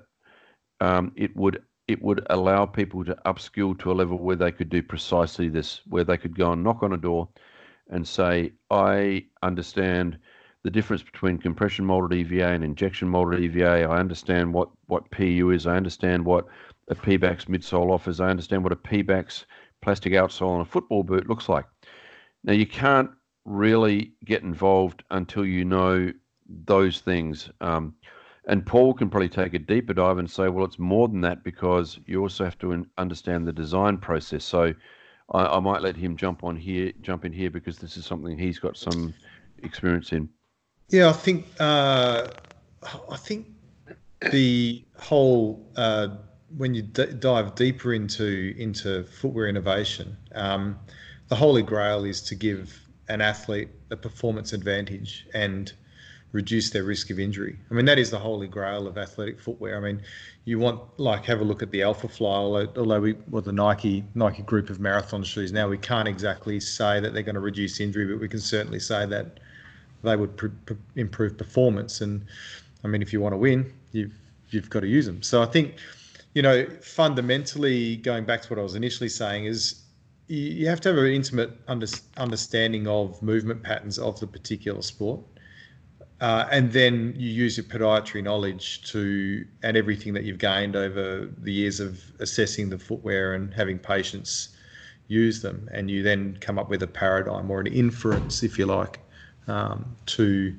[0.82, 4.70] um, it would it would allow people to upskill to a level where they could
[4.70, 7.30] do precisely this, where they could go and knock on a door
[7.90, 10.18] and say, "I understand."
[10.66, 13.84] The difference between compression molded EVA and injection molded EVA.
[13.84, 15.68] I understand what, what PU is.
[15.68, 16.48] I understand what
[16.88, 18.20] a Pebax midsole offers.
[18.20, 19.46] I understand what a Pebax
[19.84, 21.66] plastic outsole on a football boot looks like.
[22.44, 23.12] Now, you can't
[23.46, 26.12] really get involved until you know
[26.66, 27.48] those things.
[27.62, 27.94] Um,
[28.48, 31.44] and Paul can probably take a deeper dive and say, well, it's more than that
[31.44, 34.44] because you also have to understand the design process.
[34.44, 34.74] So
[35.32, 38.36] I, I might let him jump on here, jump in here because this is something
[38.36, 39.14] he's got some
[39.62, 40.28] experience in.
[40.90, 42.28] Yeah, I think uh,
[43.10, 43.48] I think
[44.32, 46.10] the whole uh,
[46.56, 50.80] when you d- dive deeper into into footwear innovation, um,
[51.28, 52.80] the holy grail is to give
[53.10, 55.74] an athlete a performance advantage and
[56.32, 57.58] reduce their risk of injury.
[57.72, 59.78] I mean, that is the holy grail of athletic footwear.
[59.78, 60.02] I mean,
[60.44, 63.52] you want like have a look at the Alpha Fly, although, although we well the
[63.52, 67.42] Nike Nike group of marathon shoes now we can't exactly say that they're going to
[67.42, 69.40] reduce injury, but we can certainly say that
[70.06, 72.02] they would pr- pr- improve performance.
[72.02, 72.26] And
[72.84, 74.14] I mean, if you want to win, you've
[74.50, 75.22] you've got to use them.
[75.22, 75.76] So I think,
[76.34, 79.82] you know, fundamentally, going back to what I was initially saying, is
[80.28, 81.88] you have to have an intimate under,
[82.18, 85.22] understanding of movement patterns of the particular sport.
[86.22, 91.30] Uh, and then you use your podiatry knowledge to and everything that you've gained over
[91.40, 94.56] the years of assessing the footwear and having patients
[95.08, 98.66] use them and you then come up with a paradigm or an inference if you
[98.66, 99.00] like
[99.48, 100.56] um, to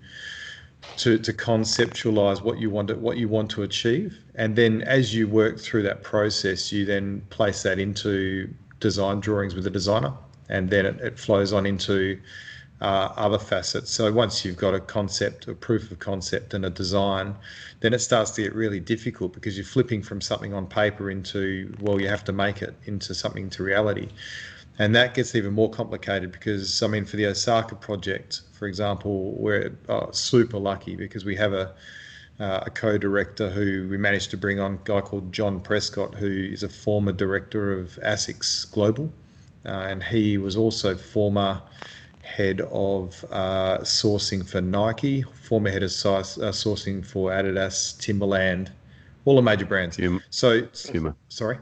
[0.98, 5.14] to, to conceptualize what you want to, what you want to achieve, and then as
[5.14, 8.48] you work through that process, you then place that into
[8.80, 10.12] design drawings with the designer,
[10.48, 12.18] and then it, it flows on into
[12.80, 13.90] uh, other facets.
[13.90, 17.34] So once you've got a concept, a proof of concept, and a design,
[17.80, 21.74] then it starts to get really difficult because you're flipping from something on paper into
[21.80, 24.08] well, you have to make it into something to reality,
[24.78, 29.32] and that gets even more complicated because I mean, for the Osaka project, for example,
[29.32, 31.74] we're oh, super lucky because we have a
[32.38, 36.30] uh, a co-director who we managed to bring on, a guy called John Prescott, who
[36.52, 39.10] is a former director of ASICS Global,
[39.64, 41.62] uh, and he was also former
[42.22, 48.70] head of uh, sourcing for Nike, former head of size, uh, sourcing for Adidas, Timberland,
[49.24, 49.96] all the major brands.
[49.96, 50.20] Puma.
[50.30, 51.16] So, Puma.
[51.28, 51.58] sorry,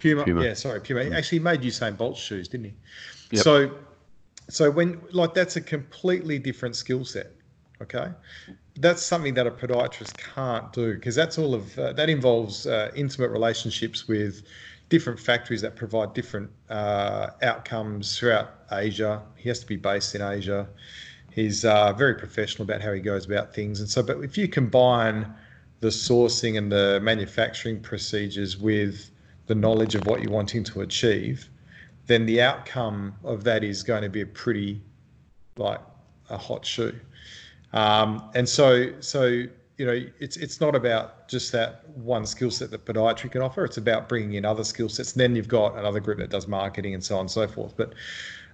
[0.00, 0.24] Puma.
[0.24, 0.44] Puma.
[0.44, 1.04] Yeah, sorry, Puma.
[1.04, 2.74] He actually made Usain Bolt shoes, didn't he?
[3.32, 3.44] Yep.
[3.44, 3.74] So,
[4.48, 7.32] so when like that's a completely different skill set.
[7.82, 8.08] Okay,
[8.76, 12.90] that's something that a podiatrist can't do because that's all of uh, that involves uh,
[12.94, 14.42] intimate relationships with
[14.90, 19.22] different factories that provide different uh, outcomes throughout Asia.
[19.36, 20.68] He has to be based in Asia.
[21.32, 23.80] He's uh, very professional about how he goes about things.
[23.80, 25.32] And so, but if you combine
[25.78, 29.10] the sourcing and the manufacturing procedures with
[29.50, 31.50] the knowledge of what you're wanting to achieve,
[32.06, 34.80] then the outcome of that is going to be a pretty,
[35.56, 35.80] like,
[36.28, 36.94] a hot shoe.
[37.72, 39.22] Um, and so, so
[39.76, 43.64] you know, it's it's not about just that one skill set that podiatry can offer.
[43.64, 45.12] It's about bringing in other skill sets.
[45.14, 47.74] And then you've got another group that does marketing and so on and so forth.
[47.76, 47.94] But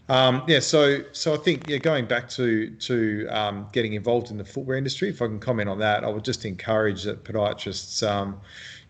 [0.08, 4.38] um, yeah, so so I think yeah, going back to to um, getting involved in
[4.38, 8.08] the footwear industry, if I can comment on that, I would just encourage that podiatrists,
[8.08, 8.40] um,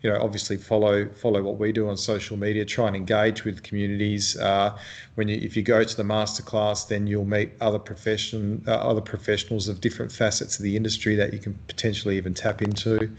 [0.01, 3.63] you know, obviously follow follow what we do on social media, try and engage with
[3.63, 4.37] communities.
[4.37, 4.77] Uh,
[5.15, 9.01] when you if you go to the masterclass, then you'll meet other profession uh, other
[9.01, 13.09] professionals of different facets of the industry that you can potentially even tap into.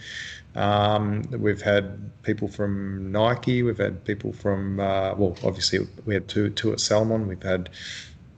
[0.54, 3.62] Um, we've had people from Nike.
[3.62, 7.26] We've had people from uh, well, obviously we had two two at Salomon.
[7.26, 7.70] We've had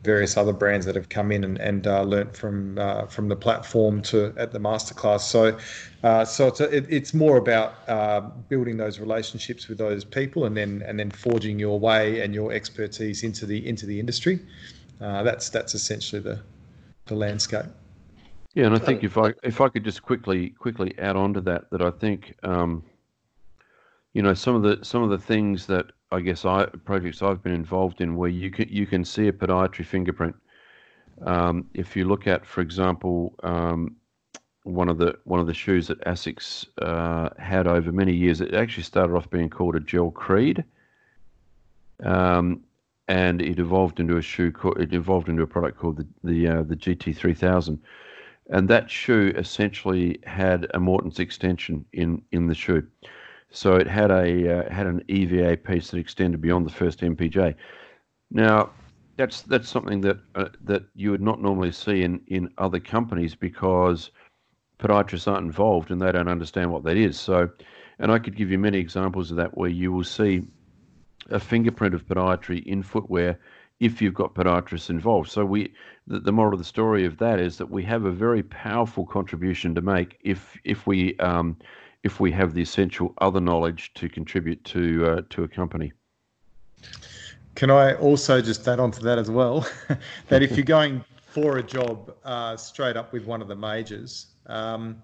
[0.03, 3.37] various other brands that have come in and, and uh, learnt from uh, from the
[3.37, 5.21] platform to at the masterclass.
[5.21, 5.59] So,
[6.03, 10.45] uh, so it's a, it, it's more about uh, building those relationships with those people
[10.47, 14.41] and then and then forging your way and your expertise into the into the industry.
[15.01, 16.41] Uh, that's that's essentially the
[17.07, 17.67] the landscape.
[18.55, 21.41] Yeah, and I think if I if I could just quickly quickly add on to
[21.43, 22.83] that, that I think um,
[24.15, 27.43] you know some of the some of the things that I guess I projects I've
[27.43, 30.35] been involved in where you can you can see a podiatry fingerprint.
[31.25, 33.97] Um, if you look at, for example, um,
[34.65, 38.55] one of the one of the shoes that Asics uh, had over many years, it
[38.55, 40.65] actually started off being called a gel creed,
[42.03, 42.61] um,
[43.07, 44.51] and it evolved into a shoe.
[44.51, 47.81] Called, it evolved into a product called the the uh, the GT three thousand
[48.51, 52.87] and that shoe essentially had a Morton's extension in in the shoe.
[53.51, 57.55] So it had a uh, had an EVA piece that extended beyond the first MPJ.
[58.31, 58.71] Now,
[59.17, 63.35] that's that's something that uh, that you would not normally see in in other companies
[63.35, 64.11] because
[64.79, 67.19] podiatrists aren't involved and they don't understand what that is.
[67.19, 67.51] So,
[67.99, 70.43] and I could give you many examples of that where you will see
[71.29, 73.39] a fingerprint of podiatry in footwear
[73.79, 75.31] if you've got podiatrists involved.
[75.31, 75.73] So we,
[76.07, 79.07] the, the, moral of the story of that is that we have a very powerful
[79.07, 81.57] contribution to make if if we um,
[82.03, 85.93] if we have the essential other knowledge to contribute to uh, to a company.
[87.55, 89.67] Can I also just add on to that as well
[90.29, 94.27] that if you're going for a job uh, straight up with one of the majors,
[94.47, 95.01] um,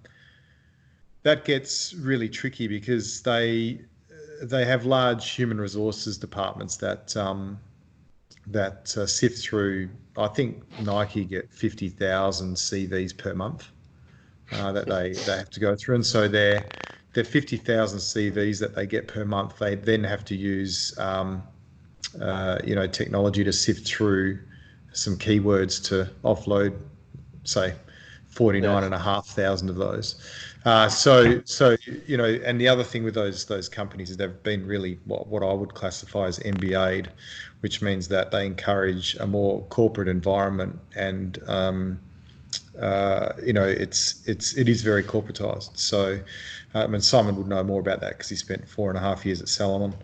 [1.23, 3.81] that gets really tricky because they
[4.43, 7.59] they have large human resources departments that um,
[8.47, 9.89] that uh, sift through.
[10.17, 13.69] I think Nike get fifty thousand CVs per month
[14.53, 16.65] uh, that they, they have to go through, and so they're
[17.17, 19.59] they're fifty thousand CVs that they get per month.
[19.59, 21.43] They then have to use um,
[22.21, 24.39] uh, you know technology to sift through
[24.93, 26.79] some keywords to offload,
[27.45, 27.75] say,
[28.27, 30.23] forty nine and a half thousand of those.
[30.67, 34.43] Uh, so, so you know, and the other thing with those those companies is they've
[34.43, 37.09] been really what, what I would classify as MBA'd,
[37.61, 41.99] which means that they encourage a more corporate environment, and um,
[42.81, 45.77] uh, you know, it's it's it is very corporatized.
[45.79, 46.21] So,
[46.77, 49.25] um, and Simon would know more about that because he spent four and a half
[49.25, 49.95] years at Salomon.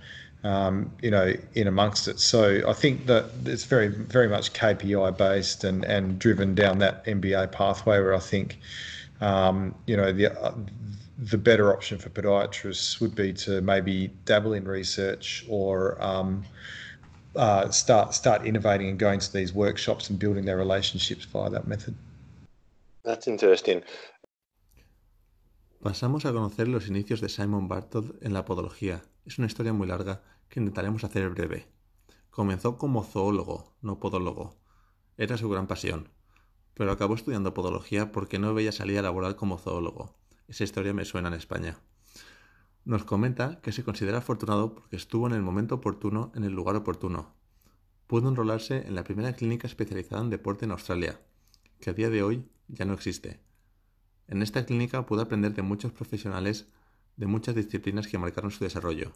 [0.45, 2.19] Um, you know, in amongst it.
[2.19, 7.05] So I think that it's very, very much KPI based and, and driven down that
[7.05, 8.59] MBA pathway where I think,
[9.21, 10.53] um, you know, the uh,
[11.17, 16.45] the better option for podiatrists would be to maybe dabble in research or um,
[17.37, 21.69] uh, start start innovating and going to these workshops and building their relationships via that
[21.69, 21.95] method.
[23.05, 23.83] That's interesting.
[25.83, 29.03] Pasamos a conocer los inicios de Simon Bartold en la podología.
[29.27, 31.67] Es una historia muy larga que intentaremos hacer breve.
[32.31, 34.55] Comenzó como zoólogo, no podólogo.
[35.17, 36.11] Era su gran pasión.
[36.75, 40.15] Pero acabó estudiando podología porque no veía salida laboral como zoólogo.
[40.47, 41.81] Esa historia me suena en España.
[42.85, 46.77] Nos comenta que se considera afortunado porque estuvo en el momento oportuno en el lugar
[46.77, 47.35] oportuno.
[48.07, 51.21] Pudo enrolarse en la primera clínica especializada en deporte en Australia,
[51.81, 53.41] que a día de hoy ya no existe
[54.33, 56.67] en esta clínica pudo aprender de muchos profesionales
[57.17, 59.13] de muchas disciplinas que marcaron su desarrollo.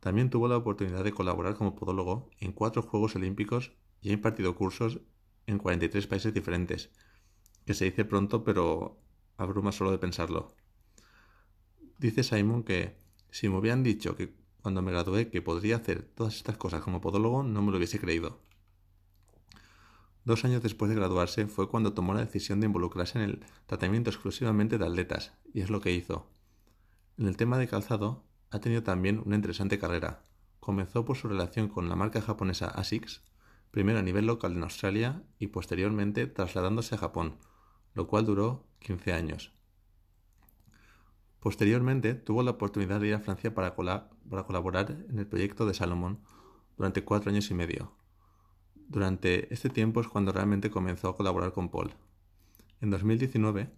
[0.00, 4.56] También tuvo la oportunidad de colaborar como podólogo en cuatro Juegos Olímpicos y ha impartido
[4.56, 5.00] cursos
[5.46, 6.88] en 43 países diferentes,
[7.66, 8.98] que se dice pronto pero
[9.36, 10.54] abruma solo de pensarlo.
[11.98, 12.96] Dice Simon que
[13.30, 14.32] si me hubieran dicho que
[14.62, 18.00] cuando me gradué que podría hacer todas estas cosas como podólogo no me lo hubiese
[18.00, 18.40] creído.
[20.24, 24.10] Dos años después de graduarse fue cuando tomó la decisión de involucrarse en el tratamiento
[24.10, 26.30] exclusivamente de atletas, y es lo que hizo.
[27.16, 30.24] En el tema de calzado ha tenido también una interesante carrera.
[30.58, 33.22] Comenzó por su relación con la marca japonesa ASICS,
[33.70, 37.38] primero a nivel local en Australia y posteriormente trasladándose a Japón,
[37.94, 39.52] lo cual duró 15 años.
[41.38, 45.72] Posteriormente tuvo la oportunidad de ir a Francia para, para colaborar en el proyecto de
[45.72, 46.20] Salomon
[46.76, 47.94] durante cuatro años y medio,
[48.90, 51.92] durante este tiempo es cuando realmente comenzó a colaborar con Paul.
[52.80, 53.70] En 2019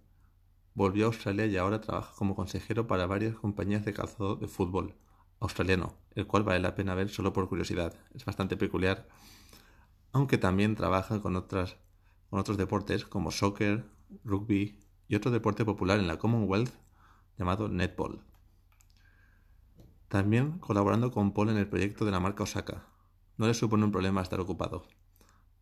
[0.73, 4.95] volvió a Australia y ahora trabaja como consejero para varias compañías de calzado de fútbol
[5.39, 7.93] australiano, el cual vale la pena ver solo por curiosidad.
[8.15, 9.07] Es bastante peculiar,
[10.13, 11.77] aunque también trabaja con, otras,
[12.31, 13.85] con otros deportes como soccer,
[14.23, 16.73] rugby y otro deporte popular en la Commonwealth
[17.37, 18.23] llamado netball.
[20.07, 22.87] También colaborando con Paul en el proyecto de la marca Osaka.
[23.37, 24.87] No le supone un problema estar ocupado.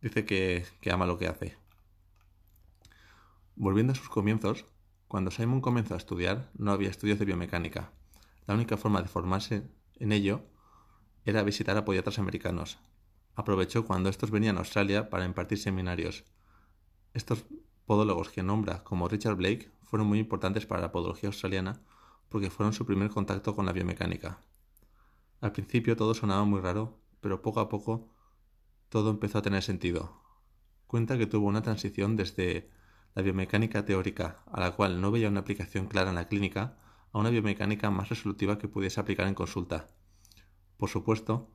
[0.01, 1.57] Dice que, ama lo que hace.
[3.55, 4.65] Volviendo a sus comienzos,
[5.07, 7.91] cuando Simon comenzó a estudiar no había estudios de biomecánica.
[8.47, 10.41] La única forma de formarse en ello
[11.25, 12.79] era visitar a podiatras americanos.
[13.35, 16.23] Aprovechó cuando estos venían a Australia para impartir seminarios.
[17.13, 17.45] Estos
[17.85, 21.79] podólogos que nombra como Richard Blake fueron muy importantes para la podología australiana
[22.29, 24.39] porque fueron su primer contacto con la biomecánica.
[25.41, 28.09] Al principio todo sonaba muy raro, pero poco a poco
[28.91, 30.21] todo empezó a tener sentido.
[30.85, 32.69] Cuenta que tuvo una transición desde
[33.15, 36.77] la biomecánica teórica, a la cual no veía una aplicación clara en la clínica,
[37.13, 39.87] a una biomecánica más resolutiva que pudiese aplicar en consulta.
[40.75, 41.49] Por supuesto,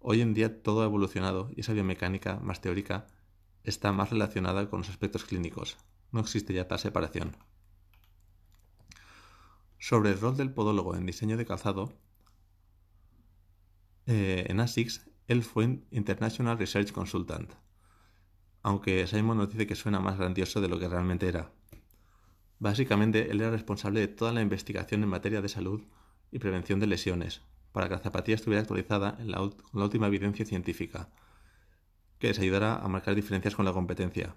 [0.00, 3.06] hoy en día todo ha evolucionado y esa biomecánica más teórica
[3.62, 5.78] está más relacionada con los aspectos clínicos.
[6.10, 7.36] No existe ya tal separación.
[9.78, 11.92] Sobre el rol del podólogo en diseño de calzado,
[14.06, 17.52] eh, en ASICS él fue International Research Consultant,
[18.64, 21.52] aunque Simon nos dice que suena más grandioso de lo que realmente era.
[22.58, 25.82] Básicamente, él era responsable de toda la investigación en materia de salud
[26.32, 30.08] y prevención de lesiones, para que la zapatilla estuviera actualizada en la, con la última
[30.08, 31.10] evidencia científica,
[32.18, 34.34] que les ayudara a marcar diferencias con la competencia.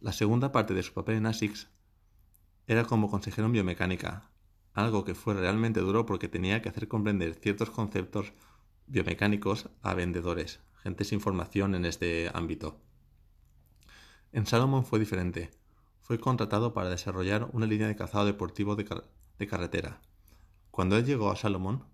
[0.00, 1.68] La segunda parte de su papel en ASICS
[2.66, 4.30] era como consejero en biomecánica,
[4.72, 8.32] algo que fue realmente duro porque tenía que hacer comprender ciertos conceptos
[8.86, 12.80] biomecánicos a vendedores, gente sin formación en este ámbito.
[14.32, 15.50] En Salomon fue diferente.
[16.00, 18.84] Fue contratado para desarrollar una línea de calzado deportivo de,
[19.46, 20.00] carretera.
[20.70, 21.84] Cuando él llegó a Salomon,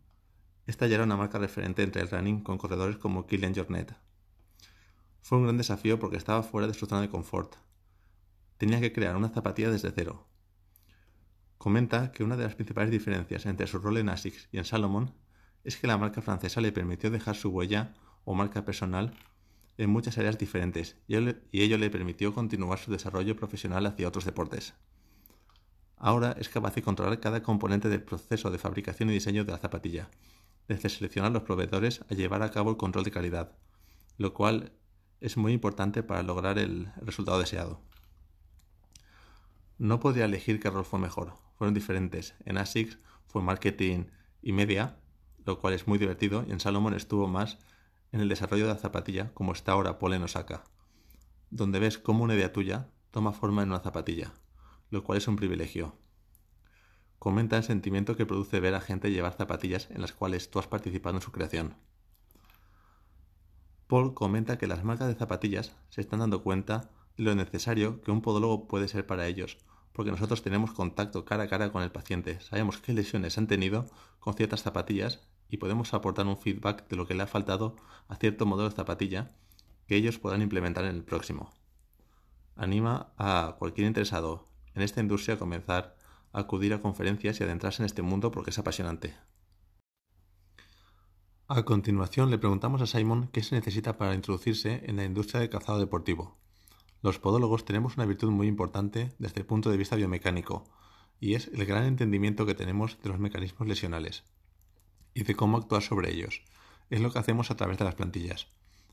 [0.66, 3.97] esta ya era una marca referente entre el running con corredores como Killian Jornet.
[5.22, 7.55] Fue un gran desafío porque estaba fuera de su zona de confort.
[8.59, 10.26] Tenía que crear una zapatilla desde cero.
[11.59, 15.14] Comenta que una de las principales diferencias entre su rol en ASICS y en Salomon
[15.65, 17.95] es que la marca francesa le permitió dejar su huella
[18.25, 19.15] o marca personal
[19.79, 21.17] en muchas áreas diferentes y
[21.61, 24.75] ello le permitió continuar su desarrollo profesional hacia otros deportes.
[25.97, 29.59] Ahora es capaz de controlar cada componente del proceso de fabricación y diseño de la
[29.59, 30.09] zapatilla,
[30.67, 33.53] desde seleccionar los proveedores a llevar a cabo el control de calidad,
[34.19, 34.73] lo cual
[35.21, 37.81] es muy importante para lograr el resultado deseado.
[39.79, 42.35] No podría elegir qué rol fue mejor, fueron diferentes.
[42.45, 44.07] En ASICS fue marketing
[44.43, 44.99] y media,
[45.45, 47.59] lo cual es muy divertido, y en Salomon estuvo más
[48.12, 50.64] en el desarrollo de la zapatilla, como está ahora Paul en Osaka,
[51.51, 54.32] donde ves cómo una idea tuya toma forma en una zapatilla,
[54.90, 55.97] lo cual es un privilegio.
[57.18, 60.66] Comenta el sentimiento que produce ver a gente llevar zapatillas en las cuales tú has
[60.66, 61.76] participado en su creación.
[63.86, 68.11] Paul comenta que las marcas de zapatillas se están dando cuenta de lo necesario que
[68.11, 69.59] un podólogo puede ser para ellos,
[69.93, 73.86] porque nosotros tenemos contacto cara a cara con el paciente, sabemos qué lesiones han tenido
[74.18, 75.20] con ciertas zapatillas
[75.53, 77.76] y podemos aportar un feedback de lo que le ha faltado
[78.09, 79.36] a cierto modelo de zapatilla
[79.86, 81.53] que ellos puedan implementar en el próximo.
[82.57, 85.94] Anima a cualquier interesado en esta industria a comenzar
[86.32, 89.14] acudir a conferencias y adentrarse en este mundo porque es apasionante.
[91.48, 95.50] A continuación le preguntamos a Simon qué se necesita para introducirse en la industria del
[95.50, 96.38] calzado deportivo.
[97.03, 100.64] Los podólogos tenemos una virtud muy importante desde el punto de vista biomecánico,
[101.20, 104.24] y es el gran entendimiento que tenemos de los mecanismos lesionales
[105.15, 106.43] y de cómo actuar sobre ellos.
[106.91, 108.49] Es lo que hacemos a través de las plantillas.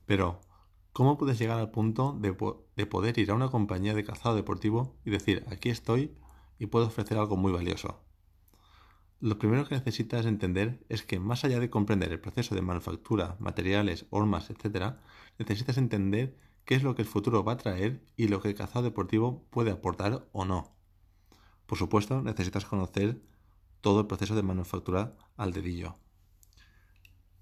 [0.05, 0.41] Pero,
[0.93, 2.35] ¿cómo puedes llegar al punto de,
[2.75, 6.15] de poder ir a una compañía de calzado deportivo y decir, aquí estoy
[6.57, 8.01] y puedo ofrecer algo muy valioso?
[9.21, 13.35] Lo primero que necesitas entender es que más allá de comprender el proceso de manufactura,
[13.39, 14.95] materiales, hormas, etc.,
[15.37, 18.55] necesitas entender qué es lo que el futuro va a traer y lo que el
[18.55, 20.73] calzado deportivo puede aportar o no.
[21.65, 23.21] Por supuesto, necesitas conocer
[23.81, 25.95] todo el proceso de manufactura al dedillo.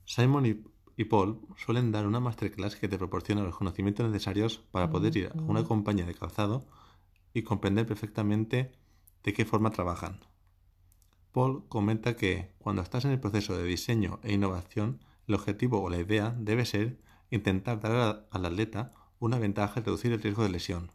[0.08, 0.64] Simon
[0.96, 5.28] y, Paul suelen dar una masterclass que te proporciona los conocimientos necesarios para poder ir
[5.28, 6.66] a una compañía de calzado
[7.34, 8.72] y comprender perfectamente
[9.24, 10.22] de qué forma trabajan.
[11.34, 15.90] Paul comenta que cuando estás en el proceso de diseño e innovación, el objetivo o
[15.90, 17.00] la idea debe ser
[17.30, 20.94] intentar dar al atleta una ventaja y reducir el riesgo de lesión.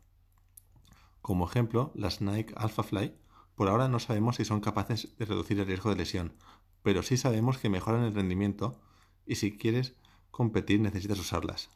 [1.20, 3.14] Como ejemplo, las Nike Alpha Fly
[3.54, 6.32] por ahora no sabemos si son capaces de reducir el riesgo de lesión,
[6.82, 8.80] pero sí sabemos que mejoran el rendimiento
[9.26, 9.94] y si quieres
[10.30, 11.70] competir necesitas usarlas.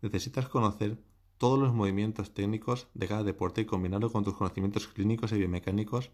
[0.00, 0.98] Necesitas conocer
[1.38, 6.10] todos los movimientos técnicos de cada deporte y combinarlo con tus conocimientos clínicos y biomecánicos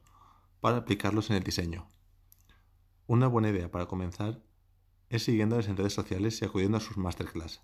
[0.60, 1.86] para aplicarlos en el diseño.
[3.06, 4.42] Una buena idea para comenzar
[5.08, 7.60] es siguiéndoles en redes sociales y acudiendo a sus masterclass.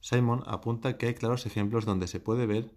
[0.00, 2.74] Simon apunta que hay claros ejemplos donde se puede ver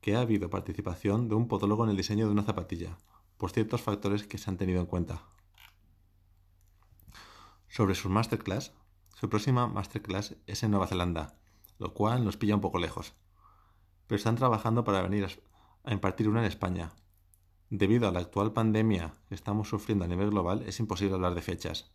[0.00, 2.96] que ha habido participación de un podólogo en el diseño de una zapatilla,
[3.36, 5.22] por ciertos factores que se han tenido en cuenta.
[7.68, 8.72] Sobre sus masterclass,
[9.14, 11.36] su próxima masterclass es en Nueva Zelanda,
[11.78, 13.14] lo cual nos pilla un poco lejos,
[14.06, 15.28] pero están trabajando para venir
[15.84, 16.92] a impartir una en España,
[17.70, 21.42] Debido a la actual pandemia que estamos sufriendo a nivel global, es imposible hablar de
[21.42, 21.90] fechas,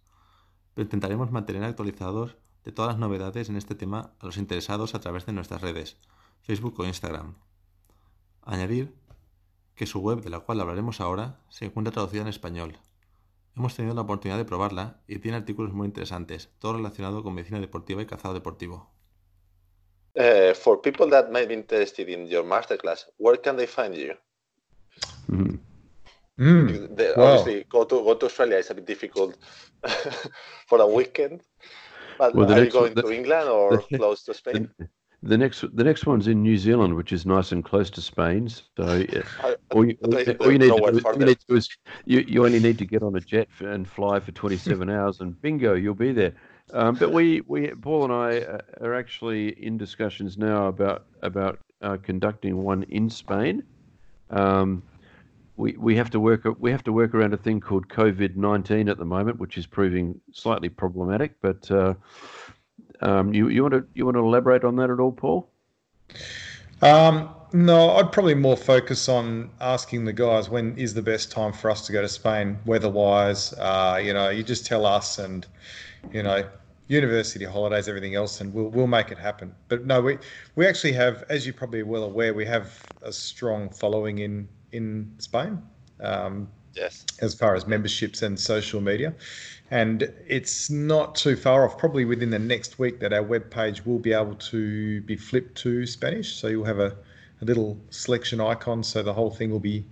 [0.75, 4.99] pero intentaremos mantener actualizados de todas las novedades en este tema a los interesados a
[4.99, 5.97] través de nuestras redes,
[6.41, 7.37] Facebook o Instagram.
[8.43, 8.95] Añadir
[9.73, 12.77] que su web, de la cual hablaremos ahora, se encuentra traducida en español.
[13.55, 17.59] Hemos tenido la oportunidad de probarla y tiene artículos muy interesantes, todo relacionado con medicina
[17.59, 18.89] deportiva y calzado deportivo.
[20.15, 24.13] Uh, for people that may be interested in your masterclass, where can they find you?
[25.27, 25.59] Mm.
[26.37, 26.95] Mm.
[26.95, 27.23] The, Wow.
[27.37, 29.35] Obviously, go to go to Australia is a bit difficult
[30.67, 31.41] for a weekend.
[32.17, 34.69] But Well, are you going the- to England or the- close to Spain?
[35.23, 38.49] The, next the next one's in New Zealand, which is nice and close to Spain.
[38.49, 38.63] So
[39.43, 41.69] uh, all you, all you need to do, you need to do is
[42.05, 45.41] you, you only need to get on a jet and fly for 27 hours, and
[45.41, 46.33] bingo, you'll be there.
[46.73, 51.59] Um, but we, we Paul and I uh, are actually in discussions now about about
[51.81, 53.63] uh, conducting one in Spain.
[54.29, 54.83] Um,
[55.55, 58.89] we, we have to work we have to work around a thing called COVID nineteen
[58.89, 61.35] at the moment, which is proving slightly problematic.
[61.41, 61.93] But uh,
[63.03, 65.49] um, you you want to you want to elaborate on that at all, Paul?
[66.81, 71.53] Um, no, I'd probably more focus on asking the guys when is the best time
[71.53, 73.53] for us to go to Spain, weather-wise.
[73.53, 75.45] Uh, you know, you just tell us, and
[76.11, 76.47] you know,
[76.87, 79.53] university holidays, everything else, and we'll we'll make it happen.
[79.67, 80.17] But no, we
[80.55, 85.13] we actually have, as you're probably well aware, we have a strong following in in
[85.19, 85.61] Spain.
[86.01, 87.05] Um, Yes.
[87.21, 89.13] as far as memberships and social media.
[89.73, 93.83] And it's not too far off, probably within the next week, that our web page
[93.83, 96.35] will be able to be flipped to Spanish.
[96.35, 96.95] So you'll have a,
[97.41, 98.83] a little selection icon.
[98.83, 99.83] So the whole thing will be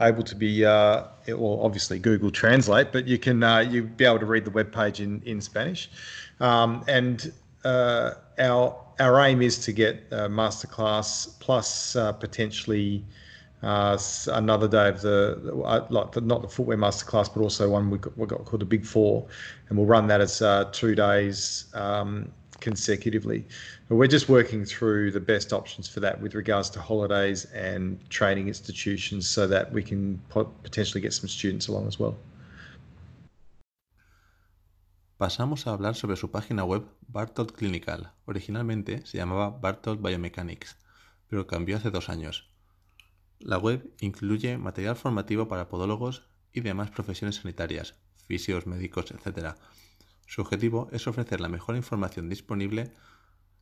[0.00, 4.18] able to be, uh, it obviously Google Translate, but you can uh, you'll be able
[4.18, 5.90] to read the web page in, in Spanish.
[6.40, 7.30] Um, and
[7.66, 13.04] uh, our our aim is to get masterclass plus uh, potentially
[13.62, 13.98] uh,
[14.28, 17.98] another day of the uh, like the, not the footwear masterclass, but also one we
[17.98, 19.26] got, we got called the Big Four,
[19.68, 22.30] and we'll run that as uh, two days um,
[22.60, 23.44] consecutively.
[23.88, 27.98] But we're just working through the best options for that with regards to holidays and
[28.10, 32.16] training institutions, so that we can po- potentially get some students along as well.
[35.18, 38.12] Pasamos a hablar sobre su página web Bartold Clinical.
[38.26, 40.76] Originalmente se llamaba Bartold Biomechanics,
[41.28, 42.44] pero cambió hace dos años.
[43.40, 47.94] La web incluye material formativo para podólogos y demás profesiones sanitarias,
[48.26, 49.54] fisios, médicos, etc.
[50.26, 52.92] Su objetivo es ofrecer la mejor información disponible,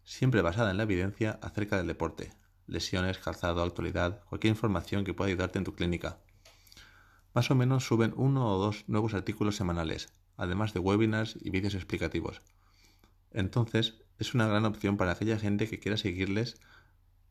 [0.03, 2.33] siempre basada en la evidencia acerca del deporte,
[2.66, 6.20] lesiones, calzado, actualidad, cualquier información que pueda ayudarte en tu clínica.
[7.35, 10.09] Más o menos suben uno o dos nuevos artículos semanales,
[10.39, 12.41] además de webinars y vídeos explicativos.
[13.31, 16.59] Entonces, es una gran opción para aquella gente que quiera seguirles,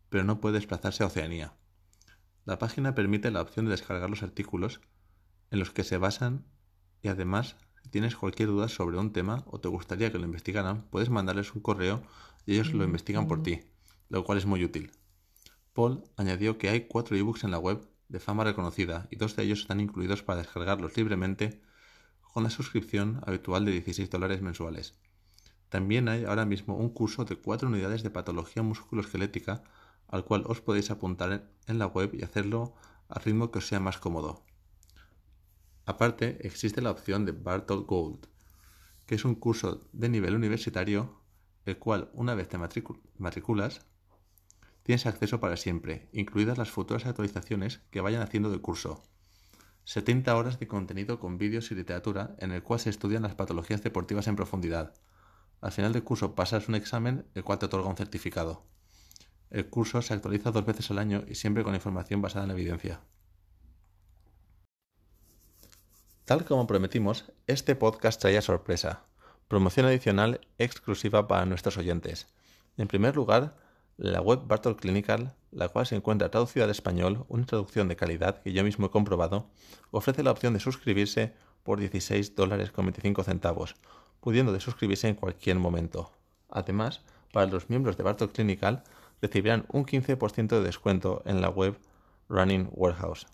[0.09, 1.55] pero no puede desplazarse a Oceanía.
[2.45, 4.79] La página permite la opción de descargar los artículos
[5.49, 6.45] en los que se basan
[7.01, 10.87] y además, si tienes cualquier duda sobre un tema o te gustaría que lo investigaran,
[10.91, 12.03] puedes mandarles un correo
[12.45, 13.61] y ellos lo investigan por ti,
[14.09, 14.91] lo cual es muy útil.
[15.73, 19.41] Paul añadió que hay cuatro ebooks en la web de fama reconocida y dos de
[19.43, 21.63] ellos están incluidos para descargarlos libremente
[22.21, 24.93] con la suscripción habitual de 16 dólares mensuales.
[25.69, 29.63] También hay ahora mismo un curso de cuatro unidades de patología musculoesquelética
[30.07, 32.75] al cual os podéis apuntar en la web y hacerlo
[33.07, 34.43] al ritmo que os sea más cómodo.
[35.85, 38.27] Aparte, existe la opción de Bartol Gold,
[39.05, 41.21] que es un curso de nivel universitario,
[41.65, 43.85] el cual una vez te matriculas,
[44.83, 49.03] tienes acceso para siempre, incluidas las futuras actualizaciones que vayan haciendo del curso.
[49.83, 53.83] 70 horas de contenido con vídeos y literatura en el cual se estudian las patologías
[53.83, 54.93] deportivas en profundidad.
[55.61, 58.65] Al final del curso pasas un examen el cual te otorga un certificado.
[59.49, 63.01] El curso se actualiza dos veces al año y siempre con información basada en evidencia.
[66.25, 69.03] Tal como prometimos, este podcast traía sorpresa,
[69.47, 72.27] promoción adicional exclusiva para nuestros oyentes.
[72.77, 73.55] En primer lugar,
[73.97, 78.41] la web Bartol Clinical, la cual se encuentra traducida al español, una traducción de calidad
[78.41, 79.49] que yo mismo he comprobado,
[79.91, 81.33] ofrece la opción de suscribirse
[81.63, 83.75] por 16 dólares con 25 centavos,
[84.19, 86.11] pudiendo de suscribirse en cualquier momento.
[86.49, 88.83] Además, para los miembros de Bartol Clinical
[89.22, 91.78] recibirán un 15% de descuento en la web
[92.30, 93.28] Running Warehouse.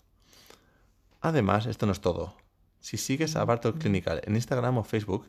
[1.20, 2.36] Además, esto no es todo.
[2.80, 5.26] Si sigues a Bartol Clinical en Instagram o Facebook,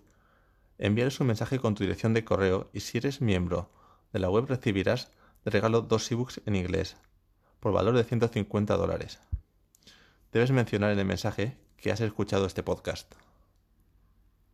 [0.77, 3.69] envíales un mensaje con tu dirección de correo y si eres miembro
[4.11, 5.11] de la web recibirás
[5.45, 6.97] de regalo dos ebooks en inglés
[7.59, 9.19] por valor de 150 dólares.
[10.31, 13.13] Debes mencionar en el mensaje que has escuchado este podcast.